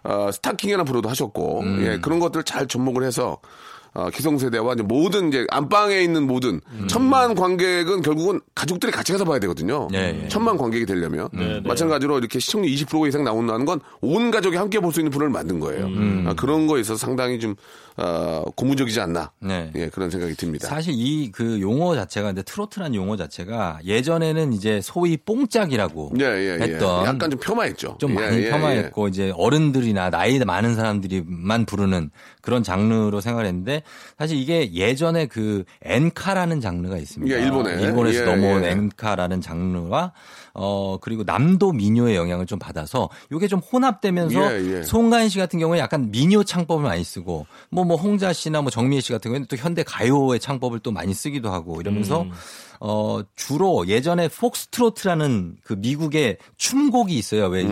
어, 0.04 0.30
스타킹이라는 0.32 0.84
프로도 0.86 1.08
하셨고 1.08 1.60
음. 1.60 1.84
예, 1.86 1.98
그런 2.00 2.18
것들 2.18 2.44
잘 2.44 2.66
접목을 2.66 3.04
해서 3.04 3.38
어, 3.94 4.10
기성세대와 4.10 4.74
이제 4.74 4.82
모든 4.82 5.28
이제 5.28 5.46
안방에 5.50 6.00
있는 6.00 6.26
모든 6.26 6.60
음. 6.72 6.86
천만 6.88 7.34
관객은 7.34 8.02
결국은 8.02 8.40
가족들이 8.54 8.92
같이 8.92 9.12
가서 9.12 9.24
봐야 9.24 9.38
되거든요. 9.40 9.88
예, 9.94 10.22
예. 10.24 10.28
천만 10.28 10.56
관객이 10.56 10.86
되려면 10.86 11.28
네, 11.32 11.46
네. 11.46 11.60
마찬가지로 11.64 12.18
이렇게 12.18 12.38
시청률 12.38 12.70
20% 12.72 13.08
이상 13.08 13.24
나온다는 13.24 13.64
건 13.64 13.80
온 14.00 14.30
가족이 14.30 14.56
함께 14.56 14.80
볼 14.80 14.92
수 14.92 15.00
있는 15.00 15.10
프로를 15.10 15.30
만든 15.30 15.60
거예요. 15.60 15.86
음. 15.86 16.24
아, 16.26 16.34
그런 16.34 16.66
거에 16.66 16.80
있어서 16.80 16.96
상당히 17.06 17.38
좀 17.40 17.54
어, 17.96 18.44
고무적이지 18.56 19.00
않나 19.00 19.32
네. 19.40 19.70
예, 19.74 19.88
그런 19.88 20.08
생각이 20.10 20.34
듭니다. 20.34 20.68
사실 20.68 20.94
이 20.96 21.30
그 21.32 21.60
용어 21.60 21.94
자체가 21.94 22.28
근데 22.28 22.42
트로트란 22.42 22.94
용어 22.94 23.16
자체가 23.16 23.80
예전에는 23.84 24.52
이제 24.52 24.80
소위 24.82 25.16
뽕짝이라고 25.16 26.12
예, 26.20 26.24
예, 26.24 26.58
예. 26.60 26.64
했던 26.64 27.04
약간 27.06 27.30
좀 27.30 27.38
폄하했죠. 27.40 27.96
좀 28.00 28.10
예, 28.12 28.14
많이 28.14 28.36
예, 28.44 28.50
폄하했고 28.50 29.08
이제 29.08 29.32
어른들이나 29.36 30.10
나이 30.10 30.38
많은 30.38 30.74
사람들이만 30.76 31.64
부르는 31.66 32.10
그런 32.40 32.62
장르로 32.62 33.20
생각했는데 33.20 33.77
사실 34.18 34.38
이게 34.38 34.72
예전에 34.72 35.26
그 35.26 35.64
엔카라는 35.82 36.60
장르가 36.60 36.96
있습니다. 36.96 37.34
예, 37.34 37.42
일본에. 37.42 37.80
일본에서 37.82 38.20
예, 38.20 38.24
넘어온 38.24 38.64
예. 38.64 38.70
엔카라는 38.70 39.40
장르와 39.40 40.12
어 40.54 40.98
그리고 41.00 41.22
남도 41.24 41.72
민요의 41.72 42.16
영향을 42.16 42.46
좀 42.46 42.58
받아서 42.58 43.08
이게 43.32 43.46
좀 43.46 43.60
혼합되면서 43.60 44.52
예, 44.52 44.78
예. 44.78 44.82
송가인 44.82 45.28
씨 45.28 45.38
같은 45.38 45.58
경우에 45.58 45.78
약간 45.78 46.10
민요 46.10 46.44
창법을 46.44 46.82
많이 46.84 47.04
쓰고 47.04 47.46
뭐뭐 47.70 47.96
홍자 47.96 48.32
씨나 48.32 48.62
뭐 48.62 48.70
정미애 48.70 49.00
씨 49.00 49.12
같은 49.12 49.28
경우에는 49.30 49.46
또 49.48 49.56
현대 49.56 49.82
가요의 49.82 50.40
창법을 50.40 50.80
또 50.80 50.90
많이 50.90 51.14
쓰기도 51.14 51.50
하고 51.50 51.80
이러면서 51.80 52.22
음. 52.22 52.32
어 52.80 53.20
주로 53.34 53.86
예전에 53.88 54.28
폭스트로트라는 54.28 55.56
그 55.62 55.74
미국의 55.74 56.38
춤곡이 56.56 57.16
있어요. 57.16 57.46
왜이 57.46 57.66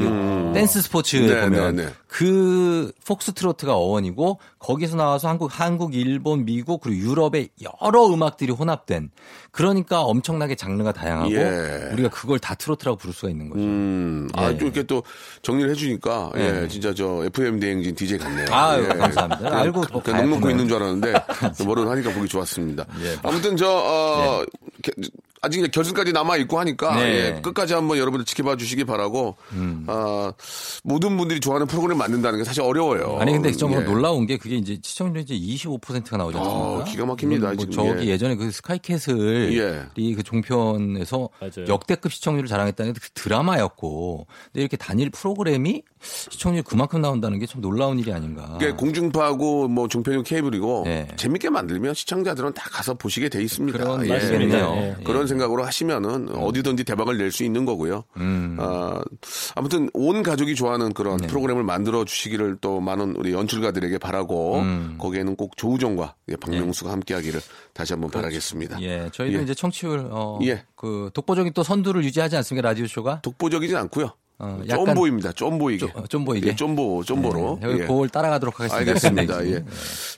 댄스 0.53 0.83
스포츠에 0.83 1.21
음. 1.21 1.27
네, 1.27 1.41
보면 1.43 1.77
네, 1.77 1.87
네. 1.87 1.93
그 2.09 2.93
폭스트로트가 3.07 3.77
어원이고 3.77 4.39
거기서 4.59 4.97
나와서 4.97 5.29
한국 5.29 5.51
한국 5.61 5.95
일본 5.95 6.45
미국 6.45 6.81
그리고 6.81 6.99
유럽의 7.11 7.51
여러 7.83 8.07
음악들이 8.07 8.53
혼합된 8.53 9.11
그러니까 9.57 10.03
엄청나게 10.03 10.55
장르가 10.55 10.93
다양하고 10.93 11.33
예. 11.33 11.89
우리가 11.93 12.11
그걸 12.11 12.39
다 12.39 12.55
트로트라고 12.55 12.99
부를 12.99 13.15
수가 13.15 13.31
있는 13.31 13.49
거죠. 13.49 13.63
음, 13.65 14.29
아, 14.35 14.51
예. 14.51 14.59
또 14.59 14.67
이렇게 14.67 14.83
또 14.83 15.03
정리를 15.41 15.71
해주니까, 15.71 16.33
예, 16.37 16.53
네. 16.53 16.69
진짜 16.69 16.93
저 16.93 17.25
FM 17.25 17.59
대행진 17.59 17.95
DJ 17.95 18.19
같네요. 18.19 18.47
아유, 18.51 18.85
예. 18.85 18.89
감사합니다. 18.89 19.39
그냥 19.39 19.57
알고 19.59 19.81
그- 19.81 19.93
뭐 19.93 20.03
그냥 20.03 20.21
넉넉고. 20.29 20.51
있는 20.51 20.69
줄 20.69 20.77
알았는데, 20.77 21.15
뭐를 21.65 21.89
하니까 21.89 22.13
보기 22.13 22.29
좋았습니다. 22.29 22.85
예. 23.03 23.17
아무튼 23.23 23.57
저, 23.57 23.67
어, 23.71 24.45
게- 24.83 24.93
아직 25.43 25.59
이제 25.61 25.69
결승까지 25.69 26.13
남아 26.13 26.37
있고 26.39 26.59
하니까 26.59 26.97
네. 26.97 27.03
예, 27.37 27.41
끝까지 27.41 27.75
한번 27.75 27.99
여러분들 27.99 28.25
지켜봐 28.25 28.57
주시기 28.57 28.85
바라고 28.85 29.37
아, 29.87 30.33
모든 30.85 31.17
분들이 31.17 31.41
좋아하는 31.41 31.67
프로그램 31.67 31.99
만든다는 31.99 32.39
게 32.39 32.45
사실 32.45 32.63
어려워요. 32.63 33.19
아니 33.21 33.33
근데 33.33 33.53
좀 33.53 33.73
예. 33.73 33.81
놀라운 33.81 34.27
게 34.27 34.37
그게 34.37 34.57
이제 34.57 34.79
시청률이 34.83 35.23
이제 35.29 35.35
25%가 35.35 36.17
나오지 36.17 36.37
않습니까? 36.39 36.61
어, 36.61 36.85
기가 36.85 37.07
막힙니다, 37.07 37.47
뭐 37.49 37.57
지금. 37.57 37.71
저기 37.73 38.07
예. 38.09 38.13
예. 38.13 38.19
전에 38.19 38.35
그 38.37 38.51
스카이캐슬이 38.51 39.59
예. 39.59 39.87
그 40.15 40.23
종편에서 40.23 41.29
맞아요. 41.41 41.67
역대급 41.69 42.13
시청률을 42.13 42.49
자랑했다는 42.49 42.93
게그 42.93 43.09
드라마였고 43.15 44.27
근데 44.53 44.61
이렇게 44.61 44.77
단일 44.77 45.11
프로그램이 45.11 45.83
시청률 46.03 46.63
그만큼 46.63 47.01
나온다는 47.01 47.39
게 47.39 47.47
참 47.47 47.61
놀라운 47.61 47.99
일이 47.99 48.13
아닌가. 48.13 48.59
이게 48.61 48.73
공중파고 48.73 49.69
뭐 49.69 49.87
중편용 49.87 50.25
케이블이고 50.25 50.83
네. 50.85 51.07
재밌게 51.17 51.49
만들면 51.49 51.95
시청자들은 51.95 52.55
다 52.55 52.69
가서 52.71 52.95
보시게 52.95 53.29
돼 53.29 53.41
있습니다. 53.43 53.79
그런 53.79 54.05
예. 54.05 54.09
말씀이네요. 54.09 54.75
예. 54.77 55.05
그런 55.27 55.29
생각으로 55.29 55.65
하시면은 55.65 56.35
어디든지 56.35 56.85
대박을 56.85 57.19
낼 57.19 57.27
수 57.37 57.43
있는 57.45 57.65
거고요. 57.67 58.05
음. 58.17 58.57
아, 58.61 59.03
아무튼 59.57 59.91
온 59.93 60.23
가족이 60.23 60.55
좋아하는 60.55 60.95
그런 60.95 61.19
네. 61.19 61.27
프로그램을 61.27 61.65
만들어 61.65 62.05
주시기를 62.05 62.59
또 62.61 62.81
많은 62.81 63.17
우리 63.17 63.33
연출가들에게 63.33 63.99
바라고 63.99 64.61
음. 64.61 64.97
거기에는 64.99 65.37
꼭 65.37 65.57
조우종과 65.57 66.15
예, 66.29 66.37
박명수가 66.37 66.91
함께하기를 66.91 67.41
다시 67.75 67.93
한번 67.93 68.11
바라겠습니다. 68.11 68.81
예, 68.81 69.11
저희도 69.13 69.39
예. 69.39 69.43
이제 69.43 69.55
청취율 69.55 70.09
어, 70.11 70.39
예. 70.45 70.65
그 70.77 71.11
독보적인 71.13 71.53
또 71.53 71.63
선두를 71.63 72.05
유지하지 72.05 72.37
않습니까 72.37 72.69
라디오 72.69 72.87
쇼가? 72.87 73.21
독보적이진 73.23 73.77
않고요. 73.77 74.13
어, 74.39 74.59
좀 74.61 74.69
약간 74.69 74.95
보입니다. 74.95 75.33
좀 75.33 75.59
보이게. 75.59 75.87
좀- 75.87 76.07
좀 76.09 76.25
보이게? 76.27 76.49
예, 76.49 76.55
좀 76.55 76.77
보, 76.77 77.03
좀 77.05 77.23
보로. 77.23 77.59
네, 77.63 77.69
여기 77.71 77.81
예. 77.83 77.87
그걸 77.87 78.09
따라가도록 78.11 78.61
하겠습니다. 78.61 78.77
알겠습니다. 78.91 79.39
네. 79.41 79.51
예. 79.55 79.65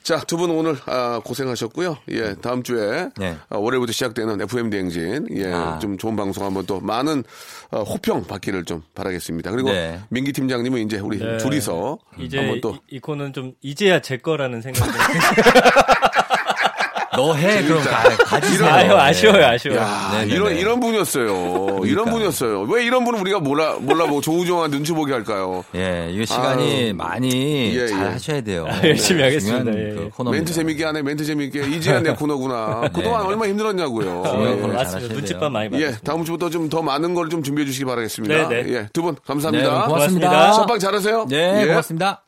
자, 0.03 0.19
두 0.21 0.37
분 0.37 0.51
오늘 0.51 0.77
아, 0.87 1.21
고생하셨고요. 1.25 1.99
예, 2.11 2.35
다음 2.41 2.63
주에 2.65 3.11
네. 3.17 3.37
아, 3.49 3.57
월요일부터 3.59 3.93
시작되는 3.93 4.41
FM 4.41 4.71
대행진 4.71 5.27
예, 5.37 5.53
아. 5.53 5.79
좀 5.79 5.97
좋은 5.99 6.17
방송 6.17 6.45
한번 6.45 6.67
또 6.67 6.81
많은 6.81 7.23
어, 7.71 7.83
호평 7.83 8.25
받기를 8.27 8.65
좀 8.65 8.83
바라겠습니다. 8.95 9.51
그리고 9.53 9.71
네. 9.71 10.01
민기 10.09 10.33
팀장님은 10.33 10.81
이제 10.87 10.99
우리 10.99 11.19
네. 11.19 11.37
둘이서 11.39 11.99
이제 12.19 12.39
한번 12.39 12.61
또 12.61 12.75
이, 12.91 12.97
이 12.97 12.99
코는 13.01 13.33
좀 13.33 13.53
이제야 13.63 14.01
제 14.01 14.17
거라는 14.17 14.63
생각이 14.63 14.91
너 17.19 17.33
해 17.35 17.63
그럼 17.65 17.83
가, 17.83 18.17
가지세요. 18.25 18.69
아유 18.69 18.93
아쉬워요 18.97 19.47
아쉬워요. 19.47 19.81
야, 19.81 20.11
네, 20.13 20.25
네, 20.27 20.35
이런 20.35 20.55
네. 20.55 20.61
이런 20.61 20.81
분이었어요. 20.81 21.81
이런 21.85 22.11
분이었어요. 22.11 22.63
왜 22.63 22.85
이런 22.85 23.05
분을 23.05 23.21
우리가 23.21 23.41
몰라 23.41 23.77
몰라보고 23.81 24.21
조우종한 24.21 24.71
눈치 24.71 24.93
보게 24.93 25.13
할까요? 25.13 25.65
예, 25.75 26.09
이거 26.11 26.25
시간이 26.25 26.85
아유. 26.85 26.95
많이 26.95 27.75
예, 27.77 27.87
잘 27.89 27.99
예. 27.99 28.05
하셔야 28.13 28.41
돼요. 28.41 28.67
아, 28.69 28.81
열심히 28.85 29.23
하겠습니다. 29.23 29.65
중요한 29.65 29.81
예, 29.91 29.95
그 29.95 30.05
예. 30.05 30.09
코너입니다. 30.11 30.31
멘트 30.31 30.53
재밌게 30.53 30.85
하네, 30.85 31.03
멘트 31.03 31.25
재밌게. 31.25 31.67
이제야 31.69 32.01
내 32.01 32.13
코너구나. 32.15 32.89
그동안 32.95 33.27
얼마나 33.27 33.49
힘들었냐고요. 33.51 34.23
예. 34.27 34.61
코너 34.61 34.77
잘 34.85 35.01
맞습니다. 35.01 35.39
돼요. 35.39 35.51
많이 35.51 35.67
예, 35.67 35.71
받았습니다. 35.71 36.01
다음 36.05 36.25
주부터 36.25 36.51
좀 36.51 36.69
더 36.69 36.83
많은 36.83 37.15
걸 37.15 37.29
좀 37.29 37.43
준비해 37.43 37.67
주시기 37.67 37.85
바라겠습니다. 37.85 38.49
네, 38.49 38.63
네. 38.63 38.73
예, 38.75 38.89
두분 38.93 39.15
네, 39.15 39.21
감사합니다. 39.27 39.87
고맙습니다. 39.87 40.29
고맙습니다. 40.29 40.53
첫방 40.53 40.79
잘하세요. 40.79 41.27
네, 41.29 41.63
예. 41.63 41.67
고맙습니다. 41.67 42.28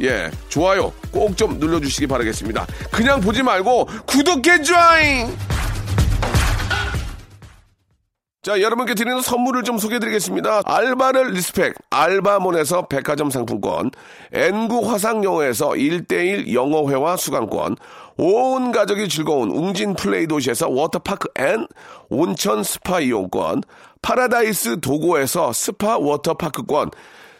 예, 0.00 0.30
좋아요 0.48 0.92
꼭 1.10 1.36
좀 1.36 1.58
눌러주시기 1.58 2.06
바라겠습니다. 2.06 2.66
그냥 2.90 3.20
보지 3.20 3.42
말고 3.42 3.86
구독해 4.06 4.62
줘잉! 4.62 5.36
자, 8.42 8.60
여러분께 8.60 8.94
드리는 8.94 9.20
선물을 9.20 9.64
좀 9.64 9.76
소개해드리겠습니다. 9.76 10.62
알바를 10.64 11.32
respect, 11.32 11.74
알바몬에서 11.90 12.86
백화점 12.86 13.28
상품권, 13.28 13.90
N구 14.32 14.88
화상영어에서 14.88 15.70
1대1 15.70 16.54
영어회화 16.54 17.16
수강권, 17.16 17.74
온 18.18 18.70
가족이 18.70 19.08
즐거운 19.08 19.50
웅진 19.50 19.94
플레이 19.94 20.28
도시에서 20.28 20.68
워터파크 20.68 21.28
and 21.36 21.66
온천 22.08 22.62
스파 22.62 23.00
이용권, 23.00 23.62
파라다이스 24.00 24.80
도고에서 24.80 25.52
스파 25.52 25.98
워터파크권, 25.98 26.92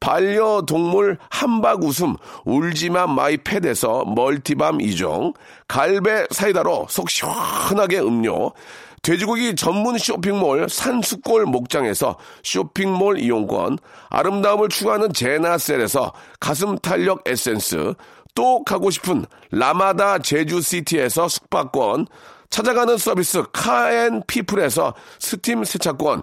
반려동물 0.00 1.18
함박 1.30 1.82
웃음 1.82 2.16
울지마 2.44 3.06
마이 3.08 3.36
팻에서 3.38 4.04
multi 4.04 4.45
balm 4.45 4.78
2종, 4.78 5.34
갈배 5.66 6.26
사이다로 6.30 6.86
속 6.88 7.10
시원하게 7.10 8.00
음료, 8.00 8.52
돼지고기 9.02 9.54
전문 9.54 9.96
쇼핑몰 9.98 10.68
산수골 10.68 11.46
목장에서 11.46 12.16
쇼핑몰 12.42 13.18
이용권, 13.18 13.78
아름다움을 14.10 14.68
추구하는 14.68 15.12
제나셀에서 15.12 16.12
가슴 16.40 16.78
탄력 16.78 17.22
에센스, 17.26 17.94
또 18.34 18.62
가고 18.64 18.90
싶은 18.90 19.24
라마다 19.50 20.18
제주시티에서 20.18 21.28
숙박권, 21.28 22.06
찾아가는 22.50 22.96
서비스 22.96 23.42
카앤피플에서 23.52 24.94
스팀 25.18 25.64
세차권, 25.64 26.22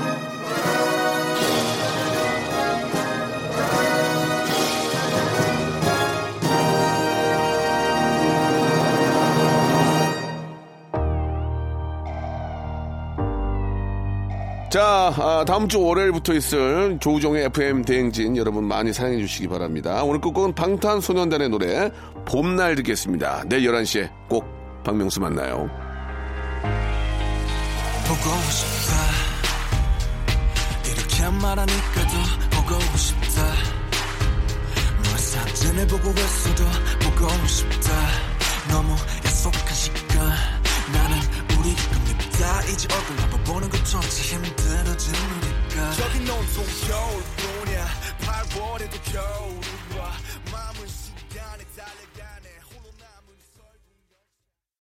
자, 14.71 15.13
아, 15.17 15.43
다음 15.45 15.67
주 15.67 15.81
월요일부터 15.81 16.33
있을 16.33 16.97
조우종의 17.01 17.43
FM 17.47 17.83
대행진 17.83 18.37
여러분 18.37 18.63
많이 18.63 18.93
사랑해 18.93 19.17
주시기 19.17 19.49
바랍니다. 19.49 20.01
오늘 20.01 20.21
끝곡은 20.21 20.55
방탄소년단의 20.55 21.49
노래 21.49 21.91
봄날 22.23 22.75
듣겠습니다. 22.75 23.43
내일 23.47 23.69
11시에 23.69 24.09
꼭 24.29 24.45
박명수 24.85 25.19
만나요. 25.19 25.69
보고 28.07 28.29
싶다 28.49 28.95
이렇게 30.89 31.37
말하니까 31.41 32.07
더 32.07 32.61
보고 32.61 32.97
싶다 32.97 33.43
너의 35.03 35.17
사진을 35.17 35.87
보고 35.87 36.11
있어도 36.11 36.63
보고 37.03 37.47
싶다 37.47 37.91
너무 38.69 38.95
다 42.51 42.61
이제 42.63 42.85
한번 42.91 43.41
보는 43.45 43.69
것조차 43.69 44.01
힘들어지는 44.01 45.19
우리가 45.69 45.91
저기 45.93 46.19
온통 46.29 46.65
겨울뿐이야. 46.85 47.87
8월에도 48.19 49.13
겨울이 49.13 49.61
와 49.61 49.80